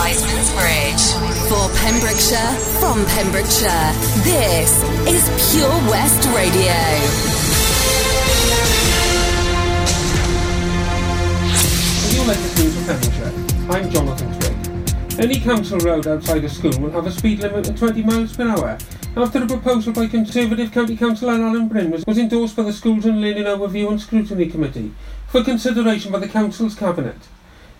Wiseman's 0.00 0.50
Bridge. 0.56 1.04
For 1.50 1.68
Pembrokeshire, 1.76 2.54
from 2.80 3.04
Pembrokeshire, 3.04 3.92
this 4.24 4.72
is 5.06 5.28
Pure 5.52 5.68
West 5.92 6.24
Radio. 6.34 6.72
Pembrokeshire. 12.86 13.32
I'm 13.68 13.90
Jonathan 13.90 14.40
Twig. 14.40 15.20
Any 15.20 15.38
council 15.38 15.78
road 15.80 16.06
outside 16.06 16.44
a 16.44 16.48
school 16.48 16.72
will 16.80 16.90
have 16.92 17.04
a 17.04 17.10
speed 17.10 17.40
limit 17.40 17.68
of 17.68 17.78
20 17.78 18.02
miles 18.02 18.34
per 18.34 18.48
hour. 18.48 18.78
After 19.18 19.42
a 19.42 19.46
proposal 19.46 19.92
by 19.92 20.06
Conservative 20.06 20.72
County 20.72 20.96
Councillor 20.96 21.34
Alan 21.34 21.68
Bryn 21.68 21.90
was, 21.90 22.06
was 22.06 22.16
endorsed 22.16 22.56
by 22.56 22.62
the 22.62 22.72
Schools 22.72 23.04
and 23.04 23.20
Learning 23.20 23.44
Overview 23.44 23.90
and 23.90 24.00
Scrutiny 24.00 24.46
Committee 24.46 24.94
for 25.28 25.44
consideration 25.44 26.10
by 26.10 26.20
the 26.20 26.28
Council's 26.28 26.74
Cabinet. 26.74 27.18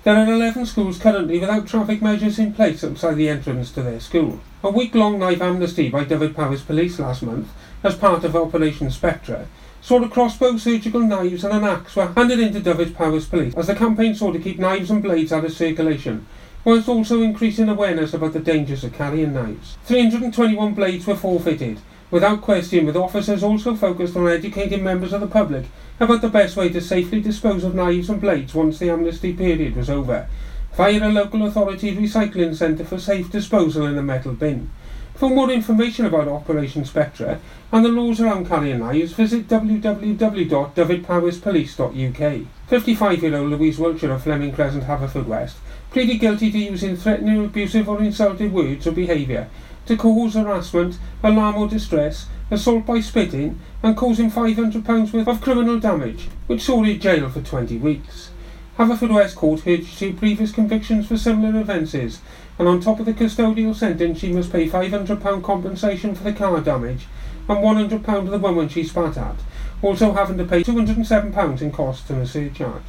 There 0.03 0.17
are 0.17 0.33
11 0.33 0.65
schools 0.65 0.99
currently 0.99 1.39
without 1.39 1.67
traffic 1.67 2.01
measures 2.01 2.39
in 2.39 2.55
place 2.55 2.83
outside 2.83 3.17
the 3.17 3.29
entrance 3.29 3.71
to 3.73 3.83
their 3.83 4.01
school. 4.01 4.41
A 4.65 4.71
week-long 4.71 5.19
knife 5.19 5.43
amnesty 5.43 5.91
by 5.91 6.05
Dyfed-Powys 6.05 6.63
Police 6.63 6.99
last 6.99 7.23
month, 7.23 7.51
as 7.85 7.97
part 7.97 8.25
of 8.25 8.35
Operation 8.35 8.91
Spectre, 8.91 9.47
saw 9.83 10.03
a 10.03 10.09
crossbow, 10.09 10.57
surgical 10.57 11.01
knives 11.01 11.45
and 11.45 11.53
an 11.53 11.65
axe 11.65 11.97
were 11.97 12.07
handed 12.07 12.41
into 12.41 12.61
Dyfed-Powys 12.61 13.27
Police 13.27 13.55
as 13.57 13.67
the 13.67 13.75
campaign 13.75 14.15
sought 14.15 14.33
to 14.33 14.39
keep 14.39 14.59
knives 14.59 14.91
and 14.91 15.03
blades 15.03 15.35
out 15.35 15.45
of 15.45 15.53
circulation, 15.53 16.27
whilst 16.65 16.89
also 16.89 17.21
increasing 17.21 17.69
awareness 17.69 18.15
about 18.15 18.33
the 18.33 18.41
dangers 18.41 18.83
of 18.83 18.95
carrying 18.95 19.35
knives. 19.35 19.77
321 19.85 20.73
blades 20.73 21.07
were 21.07 21.15
forfeited, 21.15 21.79
without 22.11 22.43
question, 22.43 22.87
with 22.87 22.97
officers 22.97 23.43
also 23.43 23.75
focused 23.75 24.17
on 24.17 24.29
educating 24.29 24.83
members 24.83 25.13
of 25.13 25.21
the 25.21 25.27
public 25.27 25.67
about 25.99 26.23
the 26.23 26.29
best 26.29 26.57
way 26.57 26.69
to 26.69 26.81
safely 26.81 27.21
dispose 27.21 27.65
of 27.65 27.75
knives 27.75 28.11
and 28.11 28.21
blades 28.21 28.55
once 28.55 28.79
the 28.79 28.91
amnesty 28.91 29.33
period 29.33 29.77
was 29.77 29.91
over, 29.91 30.29
via 30.75 31.07
a 31.07 31.11
local 31.11 31.47
authority 31.47 31.95
recycling 31.95 32.55
centre 32.55 32.85
for 32.85 32.99
safe 32.99 33.31
disposal 33.31 33.87
in 33.87 33.99
a 33.99 34.03
metal 34.03 34.33
bin. 34.33 34.71
For 35.15 35.29
more 35.29 35.51
information 35.51 36.07
about 36.07 36.29
Operation 36.29 36.87
Spectre 36.87 37.39
and 37.71 37.85
the 37.85 37.91
laws 37.91 38.23
around 38.23 38.49
carrying 38.49 38.79
knives, 38.79 39.13
visit 39.13 39.49
www.dyfed-powys.police.uk. 39.49 42.47
55-year-old 42.71 43.51
Louise 43.51 43.79
Wiltshire 43.79 44.13
of 44.13 44.23
Fleming 44.23 44.53
Crescent, 44.53 44.85
Haverfordwest, 44.85 45.57
pleaded 45.91 46.21
guilty 46.21 46.51
to 46.51 46.59
using 46.59 46.97
threatening, 46.97 47.45
abusive 47.45 47.87
or 47.87 48.01
insulting 48.01 48.51
words 48.51 48.87
or 48.87 48.93
behaviour 48.93 49.51
to 49.91 49.97
cause 49.97 50.35
harassment, 50.35 50.99
alarm 51.21 51.57
or 51.57 51.67
distress, 51.67 52.27
assault 52.49 52.87
by 52.87 53.01
spitting, 53.01 53.59
and 53.83 53.97
causing 53.97 54.31
£500 54.31 55.13
worth 55.13 55.27
of 55.27 55.41
criminal 55.41 55.81
damage, 55.81 56.29
which 56.47 56.63
saw 56.63 56.85
her 56.85 56.95
jail 56.95 57.29
for 57.29 57.41
20 57.41 57.77
weeks. 57.79 58.31
Haverfordwest 58.79 59.35
Court 59.35 59.63
heard 59.63 59.85
two 59.85 60.13
previous 60.13 60.53
convictions 60.53 61.09
for 61.09 61.17
similar 61.17 61.61
offences, 61.61 62.21
and 62.57 62.69
on 62.69 62.81
top 62.81 63.01
of 63.01 63.07
the 63.07 63.13
custodial 63.13 63.75
sentence, 63.75 64.21
she 64.21 64.33
must 64.33 64.53
pay 64.53 64.69
£500 64.69 65.43
compensation 65.43 66.15
for 66.15 66.23
the 66.23 66.33
car 66.33 66.61
damage 66.61 67.09
and 67.49 67.59
£100 67.59 68.25
to 68.25 68.31
the 68.31 68.39
woman 68.39 68.69
she 68.69 68.85
spat 68.85 69.19
at, 69.19 69.37
also 69.83 70.13
having 70.13 70.39
to 70.39 70.45
pay 70.45 70.63
£207 70.63 71.61
in 71.61 71.73
costs 71.73 72.09
and 72.11 72.23
a 72.23 72.27
surcharge. 72.27 72.85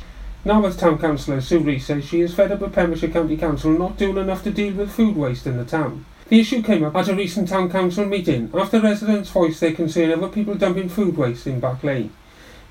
Narberth 0.45 0.77
Town 0.77 0.99
Councillor 0.99 1.41
Sue 1.41 1.59
Rees 1.61 1.87
says 1.87 2.05
she 2.05 2.21
is 2.21 2.35
fed 2.35 2.51
up 2.51 2.59
with 2.59 2.73
Pembrokeshire 2.73 3.09
County 3.09 3.37
Council 3.37 3.71
not 3.71 3.97
doing 3.97 4.17
enough 4.17 4.43
to 4.43 4.51
deal 4.51 4.75
with 4.75 4.91
food 4.91 5.15
waste 5.15 5.47
in 5.47 5.57
the 5.57 5.65
town. 5.65 6.05
The 6.31 6.39
issue 6.39 6.63
came 6.63 6.85
up 6.85 6.95
at 6.95 7.09
a 7.09 7.13
recent 7.13 7.49
town 7.49 7.69
council 7.69 8.05
meeting 8.05 8.49
after 8.53 8.79
residents 8.79 9.29
voiced 9.29 9.59
their 9.59 9.73
concern 9.73 10.11
over 10.11 10.29
people 10.29 10.55
dumping 10.55 10.87
food 10.87 11.17
waste 11.17 11.45
in 11.45 11.59
Back 11.59 11.83
Lane. 11.83 12.09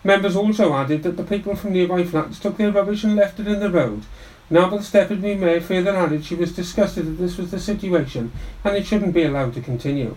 Members 0.02 0.34
also 0.34 0.72
added 0.72 1.02
that 1.02 1.19
the 1.19 1.25
people 1.25 1.55
from 1.55 1.75
nearby 1.75 2.05
flats 2.05 2.39
took 2.39 2.56
their 2.56 2.72
rubbish 2.72 3.05
and 3.05 3.17
left 3.17 3.39
it 3.39 3.47
in 3.47 3.61
the 3.61 3.69
road. 3.69 4.05
Narberth's 4.50 4.91
Deputy 4.91 5.34
Mayor 5.34 5.61
further 5.61 5.94
added 5.94 6.25
she 6.25 6.34
was 6.34 6.56
disgusted 6.56 7.05
that 7.05 7.22
this 7.22 7.36
was 7.36 7.50
the 7.50 7.61
situation 7.61 8.33
and 8.64 8.78
it 8.78 8.86
shouldn't 8.86 9.12
be 9.12 9.25
allowed 9.25 9.52
to 9.52 9.61
continue. 9.61 10.17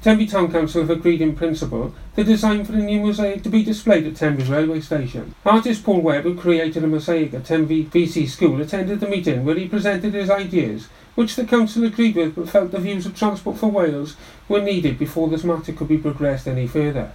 Tenby 0.00 0.26
Town 0.26 0.50
Council 0.50 0.80
have 0.80 0.88
agreed 0.88 1.20
in 1.20 1.36
principle 1.36 1.92
the 2.14 2.24
design 2.24 2.64
for 2.64 2.72
the 2.72 2.78
new 2.78 3.00
mosaic 3.00 3.42
to 3.42 3.50
be 3.50 3.62
displayed 3.62 4.06
at 4.06 4.16
Tenby 4.16 4.44
railway 4.44 4.80
station. 4.80 5.34
Artist 5.44 5.84
Paul 5.84 6.00
Webb, 6.00 6.22
who 6.22 6.34
created 6.34 6.84
a 6.84 6.86
mosaic 6.86 7.34
at 7.34 7.44
Tenby 7.44 7.84
VC 7.84 8.26
School, 8.26 8.62
attended 8.62 9.00
the 9.00 9.08
meeting 9.08 9.44
where 9.44 9.56
he 9.56 9.68
presented 9.68 10.14
his 10.14 10.30
ideas 10.30 10.88
which 11.14 11.36
the 11.36 11.44
Council 11.44 11.84
agreed 11.84 12.16
with 12.16 12.34
but 12.34 12.48
felt 12.48 12.70
the 12.70 12.78
views 12.78 13.06
of 13.06 13.16
Transport 13.16 13.58
for 13.58 13.70
Wales 13.70 14.16
were 14.48 14.60
needed 14.60 14.98
before 14.98 15.28
this 15.28 15.44
matter 15.44 15.72
could 15.72 15.88
be 15.88 15.98
progressed 15.98 16.46
any 16.46 16.66
further. 16.66 17.12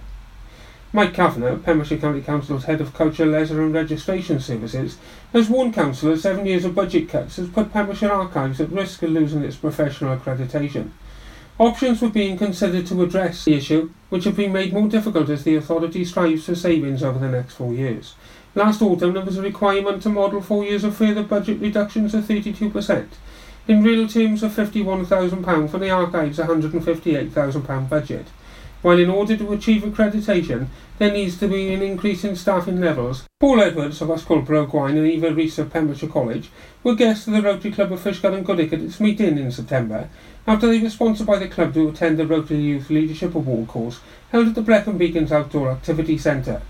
Mike 0.92 1.12
Kavanagh, 1.12 1.58
Pembrokeshire 1.58 1.98
County 1.98 2.22
Council's 2.22 2.64
head 2.64 2.80
of 2.80 2.94
Culture, 2.94 3.26
Leisure 3.26 3.62
and 3.62 3.74
Registration 3.74 4.40
Services, 4.40 4.96
has 5.32 5.50
warned 5.50 5.74
councillors 5.74 6.22
seven 6.22 6.46
years 6.46 6.64
of 6.64 6.74
budget 6.74 7.08
cuts 7.08 7.36
has 7.36 7.48
put 7.48 7.72
Pembrokeshire 7.72 8.10
Archives 8.10 8.60
at 8.60 8.70
risk 8.70 9.02
of 9.02 9.10
losing 9.10 9.42
its 9.42 9.56
professional 9.56 10.16
accreditation. 10.16 10.90
Options 11.58 12.00
were 12.00 12.08
being 12.10 12.36
considered 12.36 12.86
to 12.86 13.02
address 13.02 13.44
the 13.44 13.54
issue, 13.54 13.90
which 14.10 14.24
have 14.24 14.36
been 14.36 14.52
made 14.52 14.72
more 14.72 14.88
difficult 14.88 15.28
as 15.28 15.42
the 15.42 15.56
authority 15.56 16.04
strives 16.04 16.44
for 16.44 16.54
savings 16.54 17.02
over 17.02 17.18
the 17.18 17.28
next 17.28 17.54
four 17.54 17.72
years. 17.72 18.14
Last 18.54 18.80
autumn 18.80 19.14
there 19.14 19.24
was 19.24 19.36
a 19.36 19.42
requirement 19.42 20.02
to 20.02 20.08
model 20.08 20.40
four 20.40 20.64
years 20.64 20.84
of 20.84 20.96
further 20.96 21.22
budget 21.22 21.60
reductions 21.60 22.14
of 22.14 22.24
32%, 22.24 23.06
in 23.68 23.82
real 23.82 24.06
terms 24.06 24.42
of 24.42 24.52
£51,000 24.52 25.70
for 25.70 25.78
the 25.78 25.90
archive's 25.90 26.38
£158,000 26.38 27.88
budget. 27.88 28.26
While 28.82 28.98
in 29.00 29.10
order 29.10 29.36
to 29.36 29.52
achieve 29.52 29.82
accreditation, 29.82 30.68
there 30.98 31.10
needs 31.10 31.38
to 31.38 31.48
be 31.48 31.74
an 31.74 31.82
increase 31.82 32.22
in 32.22 32.36
staffing 32.36 32.80
levels. 32.80 33.24
Paul 33.40 33.60
Edwards 33.60 34.00
of 34.00 34.08
Ysgol 34.08 34.46
Gwyn 34.46 34.96
and 34.96 35.06
Eva 35.06 35.34
Rees 35.34 35.58
of 35.58 35.72
Pembrokeshire 35.72 36.08
College 36.08 36.50
were 36.84 36.94
guests 36.94 37.26
of 37.26 37.32
the 37.32 37.42
Rotary 37.42 37.72
Club 37.72 37.92
of 37.92 38.00
Fishguard 38.00 38.34
and 38.34 38.46
Goodwick 38.46 38.72
at 38.72 38.80
its 38.80 39.00
meeting 39.00 39.38
in 39.38 39.50
September, 39.50 40.08
after 40.46 40.68
they 40.68 40.78
were 40.78 40.88
sponsored 40.88 41.26
by 41.26 41.38
the 41.38 41.48
club 41.48 41.74
to 41.74 41.88
attend 41.88 42.18
the 42.18 42.26
Rotary 42.26 42.60
Youth 42.60 42.88
Leadership 42.88 43.34
Award 43.34 43.66
course 43.66 44.00
held 44.30 44.46
at 44.48 44.54
the 44.54 44.62
Brecon 44.62 44.96
Beacons 44.96 45.32
Outdoor 45.32 45.72
Activity 45.72 46.16
Centre. 46.16 46.62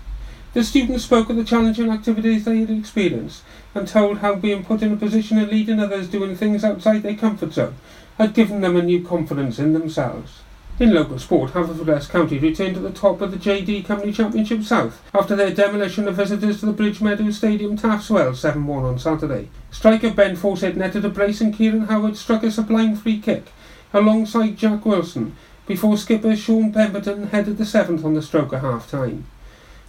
The 0.57 0.63
students 0.63 1.03
spoke 1.03 1.29
of 1.29 1.35
the 1.35 1.43
challenging 1.43 1.91
activities 1.91 2.43
they 2.43 2.61
had 2.61 2.71
experienced 2.71 3.43
and 3.75 3.87
told 3.87 4.17
how 4.17 4.33
being 4.33 4.65
put 4.65 4.81
in 4.81 4.91
a 4.91 4.95
position 4.95 5.37
of 5.37 5.49
leading 5.49 5.79
others 5.79 6.09
doing 6.09 6.35
things 6.35 6.63
outside 6.63 7.03
their 7.03 7.13
comfort 7.13 7.53
zone 7.53 7.75
had 8.17 8.33
given 8.33 8.61
them 8.61 8.75
a 8.75 8.81
new 8.81 9.05
confidence 9.05 9.59
in 9.59 9.73
themselves. 9.73 10.39
In 10.79 10.95
local 10.95 11.19
sport, 11.19 11.51
Haverfordwest 11.51 12.09
County 12.09 12.39
returned 12.39 12.73
to 12.73 12.81
the 12.81 12.89
top 12.89 13.21
of 13.21 13.29
the 13.29 13.37
JD 13.37 13.85
Cymru 13.85 14.11
Championship 14.11 14.63
South 14.63 14.99
after 15.13 15.35
their 15.35 15.53
demolition 15.53 16.07
of 16.07 16.15
visitors 16.15 16.59
to 16.61 16.65
the 16.65 16.71
Bridge 16.71 17.01
Meadows 17.01 17.37
Stadium 17.37 17.77
Taff's 17.77 18.09
Well 18.09 18.31
7-1 18.31 18.67
on 18.83 18.97
Saturday. 18.97 19.49
Striker 19.69 20.09
Ben 20.09 20.35
Fawcett 20.35 20.75
netted 20.75 21.05
a 21.05 21.09
brace 21.09 21.39
and 21.39 21.53
Kieran 21.53 21.85
Howard 21.85 22.17
struck 22.17 22.41
a 22.41 22.49
sublime 22.49 22.95
free 22.95 23.19
kick 23.19 23.51
alongside 23.93 24.57
Jack 24.57 24.87
Wilson 24.87 25.35
before 25.67 25.97
skipper 25.97 26.35
Sean 26.35 26.73
Pemberton 26.73 27.27
headed 27.27 27.59
the 27.59 27.65
seventh 27.65 28.03
on 28.03 28.15
the 28.15 28.23
stroke 28.23 28.53
at 28.53 28.61
half-time. 28.61 29.27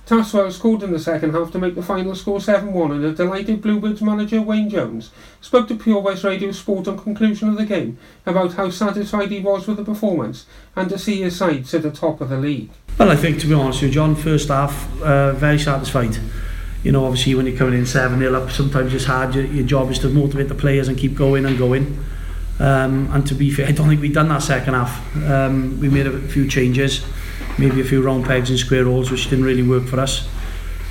Taff's 0.09 0.33
Well 0.33 0.51
scored 0.51 0.83
in 0.83 0.91
the 0.91 0.99
second 0.99 1.35
half 1.35 1.53
to 1.53 1.59
make 1.59 1.75
the 1.75 1.83
final 1.83 2.15
score 2.15 2.39
7-1 2.39 2.93
and 2.93 3.05
a 3.05 3.13
delighted 3.13 3.61
Bluebirds 3.61 4.01
manager 4.01 4.41
Wayne 4.41 4.71
Jones 4.71 5.11
spoke 5.43 5.69
to 5.69 5.75
Pure 5.75 6.01
West 6.01 6.25
Radio 6.25 6.51
Sport 6.51 6.89
on 6.89 6.99
conclusion 6.99 7.51
of 7.51 7.59
the 7.59 7.67
game 7.67 7.99
about 8.25 8.55
how 8.55 8.71
satisfied 8.71 9.31
he 9.31 9.41
was 9.41 9.67
with 9.67 9.77
the 9.77 9.85
performance 9.85 10.47
and 10.75 10.89
to 10.89 10.99
see 10.99 11.21
his 11.21 11.37
side 11.37 11.67
sit 11.67 11.85
atop 11.85 12.23
of 12.23 12.31
the 12.31 12.39
league. 12.39 12.71
Well, 12.99 13.11
I 13.11 13.17
think 13.17 13.39
to 13.41 13.47
be 13.47 13.53
honest 13.53 13.83
with 13.83 13.91
you, 13.91 13.97
John, 13.97 14.17
first 14.17 14.49
half, 14.49 14.91
uh, 15.03 15.35
very 15.35 15.59
satisfied. 15.59 16.17
You 16.83 16.93
know, 16.93 17.05
obviously 17.05 17.35
when 17.35 17.45
you're 17.45 17.59
coming 17.59 17.75
in 17.75 17.85
7-0 17.85 18.35
up, 18.35 18.51
sometimes 18.51 18.95
it's 18.95 19.05
hard. 19.05 19.35
Your, 19.35 19.45
your 19.45 19.67
job 19.67 19.91
is 19.91 19.99
to 19.99 20.09
motivate 20.09 20.49
the 20.49 20.55
players 20.55 20.89
and 20.89 20.97
keep 20.97 21.17
going 21.17 21.45
and 21.45 21.59
going. 21.59 22.03
Um, 22.59 23.13
and 23.13 23.27
to 23.27 23.35
be 23.35 23.51
fair, 23.51 23.67
I 23.67 23.73
don't 23.73 23.89
think 23.89 24.01
we've 24.01 24.15
done 24.15 24.31
that 24.31 24.43
second 24.43 24.73
half. 24.73 25.17
Um, 25.29 25.79
we 25.81 25.91
made 25.91 26.07
a 26.07 26.19
few 26.19 26.49
changes 26.49 27.05
maybe 27.59 27.81
a 27.81 27.85
few 27.85 28.03
round 28.03 28.25
pegs 28.25 28.51
and 28.51 28.59
square 28.59 28.85
holes 28.85 29.11
which 29.11 29.31
didn't 29.31 29.45
really 29.45 29.63
work 29.63 29.85
for 29.85 30.01
us. 30.01 30.29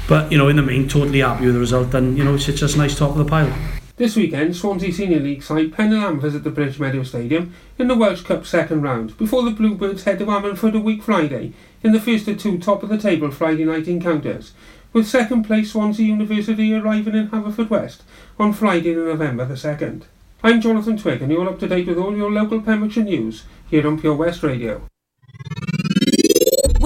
But, 0.08 0.32
you 0.32 0.38
know, 0.38 0.48
in 0.48 0.56
the 0.56 0.62
main, 0.62 0.88
totally 0.88 1.20
happy 1.20 1.46
with 1.46 1.54
the 1.54 1.60
result 1.60 1.94
and, 1.94 2.18
you 2.18 2.24
know, 2.24 2.36
it's 2.36 2.46
just 2.46 2.78
nice 2.78 2.98
top 2.98 3.12
of 3.12 3.18
the 3.18 3.26
pile. 3.26 3.54
This 3.98 4.16
weekend, 4.16 4.56
Swansea 4.56 4.94
Senior 4.94 5.20
League 5.20 5.42
side 5.42 5.74
Pen 5.74 5.92
and 5.92 6.04
Am 6.04 6.20
visit 6.20 6.44
the 6.44 6.52
Bridge 6.52 6.80
Meadow 6.80 7.02
Stadium 7.02 7.56
in 7.80 7.88
the 7.88 7.96
Welsh 7.96 8.22
Cup 8.22 8.46
second 8.46 8.84
round 8.84 9.18
before 9.18 9.44
the 9.44 9.50
Bluebirds 9.50 10.04
head 10.04 10.20
to 10.20 10.26
Ammanford 10.26 10.76
a 10.76 10.80
week 10.80 11.02
Friday 11.02 11.54
in 11.82 11.94
the 11.94 12.00
first 12.00 12.28
of 12.28 12.38
two 12.38 12.60
top 12.60 12.84
of 12.84 12.90
the 12.90 13.00
table 13.00 13.32
Friday 13.32 13.66
night 13.66 13.88
encounters, 13.88 14.54
with 14.94 15.08
second 15.08 15.44
place 15.44 15.72
Swansea 15.72 16.06
University 16.06 16.76
arriving 16.76 17.16
in 17.16 17.30
Haverfordwest 17.30 18.02
on 18.38 18.54
Friday, 18.54 18.94
November 18.94 19.46
the 19.46 19.56
2nd. 19.56 20.04
I'm 20.44 20.62
Jonathan 20.62 20.98
Twig 20.98 21.24
and 21.24 21.32
you're 21.32 21.50
up 21.50 21.58
to 21.60 21.68
date 21.68 21.88
with 21.88 21.98
all 21.98 22.16
your 22.16 22.32
local 22.32 22.62
Pembrokeshire 22.62 23.04
news 23.04 23.46
here 23.68 23.88
on 23.88 24.00
Pure 24.00 24.16
West 24.16 24.44
Radio. 24.44 24.84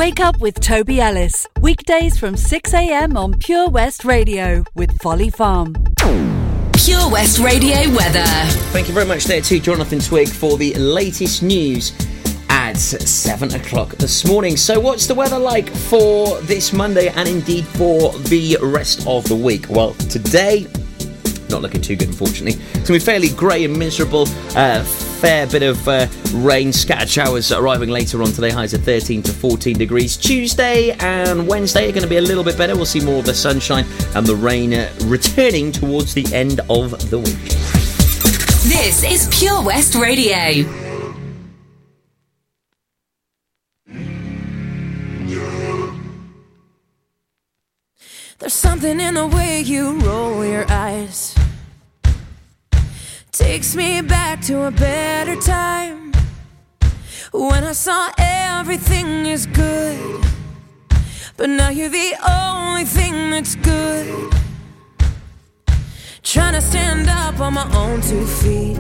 Wake 0.02 0.20
up 0.20 0.40
with 0.40 0.60
Toby 0.60 1.00
Ellis. 1.00 1.46
Weekdays 1.62 2.18
from 2.18 2.34
6am 2.34 3.16
on 3.16 3.38
Pure 3.38 3.70
West 3.70 4.04
Radio 4.04 4.64
with 4.74 5.00
Folly 5.00 5.30
Farm. 5.30 5.76
Pure 6.74 7.12
West 7.12 7.38
Radio 7.38 7.76
weather. 7.96 8.26
Thank 8.74 8.88
you 8.88 8.96
very 8.96 9.06
much 9.06 9.26
there 9.26 9.42
to 9.42 9.60
Jonathan 9.60 10.00
Twig 10.00 10.28
for 10.28 10.58
the 10.58 10.74
latest 10.74 11.44
news 11.44 11.94
at 12.50 12.78
7 12.78 13.54
o'clock 13.54 13.90
this 13.98 14.26
morning. 14.26 14.58
So, 14.58 14.80
what's 14.80 15.06
the 15.06 15.14
weather 15.14 15.38
like 15.38 15.70
for 15.70 16.42
this 16.42 16.74
Monday 16.74 17.10
and 17.10 17.30
indeed 17.30 17.68
for 17.68 18.12
the 18.22 18.58
rest 18.60 19.06
of 19.06 19.24
the 19.26 19.36
week? 19.36 19.68
Well, 19.70 19.94
today 20.10 20.66
not 21.52 21.62
looking 21.62 21.82
too 21.82 21.96
good, 21.96 22.08
unfortunately. 22.08 22.60
It's 22.60 22.74
going 22.74 22.86
to 22.86 22.94
be 22.94 23.00
fairly 23.00 23.30
grey 23.30 23.66
and 23.66 23.78
miserable. 23.78 24.26
Uh, 24.56 24.84
fair 25.22 25.46
bit 25.46 25.62
of 25.62 25.88
uh, 25.88 26.08
rain, 26.34 26.74
scattered 26.74 27.08
showers 27.08 27.52
arriving 27.52 27.90
later 27.90 28.24
on 28.24 28.32
today. 28.32 28.50
Highs 28.50 28.74
of 28.74 28.84
13 28.84 29.22
to 29.22 29.32
14 29.32 29.78
degrees. 29.78 30.18
Tuesday 30.18 30.94
and 31.00 31.48
Wednesday 31.48 31.88
are 31.88 31.92
going 31.92 32.02
to 32.02 32.10
be 32.10 32.18
a 32.18 32.22
little 32.22 32.44
bit 32.44 32.58
better. 32.58 32.76
We'll 32.76 32.88
see 32.88 33.02
more 33.02 33.20
of 33.20 33.26
the 33.26 33.34
sunshine 33.36 33.86
and 34.16 34.26
the 34.26 34.36
rain 34.36 34.74
uh, 34.74 34.92
returning 35.04 35.72
towards 35.72 36.16
the 36.16 36.26
end 36.34 36.62
of 36.72 37.12
the 37.12 37.20
week. 37.20 37.38
This 38.64 39.04
is 39.04 39.30
Pure 39.38 39.64
West 39.64 39.94
Radio. 39.94 40.68
There's 48.40 48.54
something 48.54 49.00
in 49.00 49.14
the 49.14 49.28
way 49.28 49.62
you 49.62 50.00
roll 50.00 50.44
your 50.44 50.66
eyes. 50.68 51.36
Takes 53.42 53.76
me 53.76 54.02
back 54.02 54.40
to 54.42 54.66
a 54.68 54.72
better 54.72 55.36
time. 55.36 56.14
When 57.34 57.64
I 57.64 57.74
saw 57.74 58.10
everything 58.18 59.26
is 59.26 59.46
good. 59.48 60.24
But 61.38 61.50
now 61.50 61.70
you're 61.70 61.90
the 61.90 62.14
only 62.30 62.86
thing 62.86 63.32
that's 63.32 63.56
good. 63.56 64.32
Trying 66.22 66.54
to 66.54 66.62
stand 66.62 67.10
up 67.10 67.40
on 67.40 67.56
my 67.56 67.68
own 67.76 68.02
two 68.02 68.26
feet. 68.42 68.80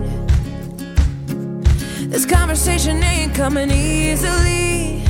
This 2.11 2.25
conversation 2.25 3.03
ain't 3.03 3.33
coming 3.33 3.71
easily. 3.71 5.03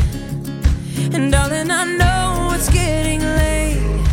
And 1.13 1.30
darling, 1.30 1.69
I 1.69 1.83
know 2.00 2.51
it's 2.56 2.69
getting 2.69 3.21
late. 3.42 4.06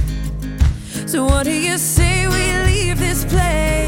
So 1.06 1.24
what 1.24 1.44
do 1.44 1.52
you 1.52 1.78
say 1.78 2.26
we 2.26 2.44
leave 2.70 2.98
this 2.98 3.24
place? 3.24 3.87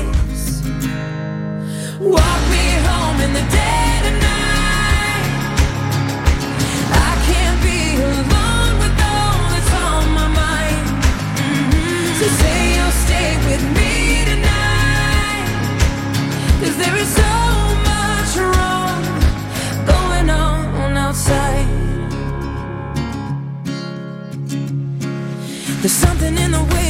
There's 17.01 17.15
so 17.15 17.33
much 17.89 18.37
wrong 18.37 19.03
going 19.87 20.29
on 20.29 20.97
outside. 20.97 21.67
There's 25.81 25.93
something 25.93 26.37
in 26.37 26.51
the 26.51 26.63
way 26.75 26.90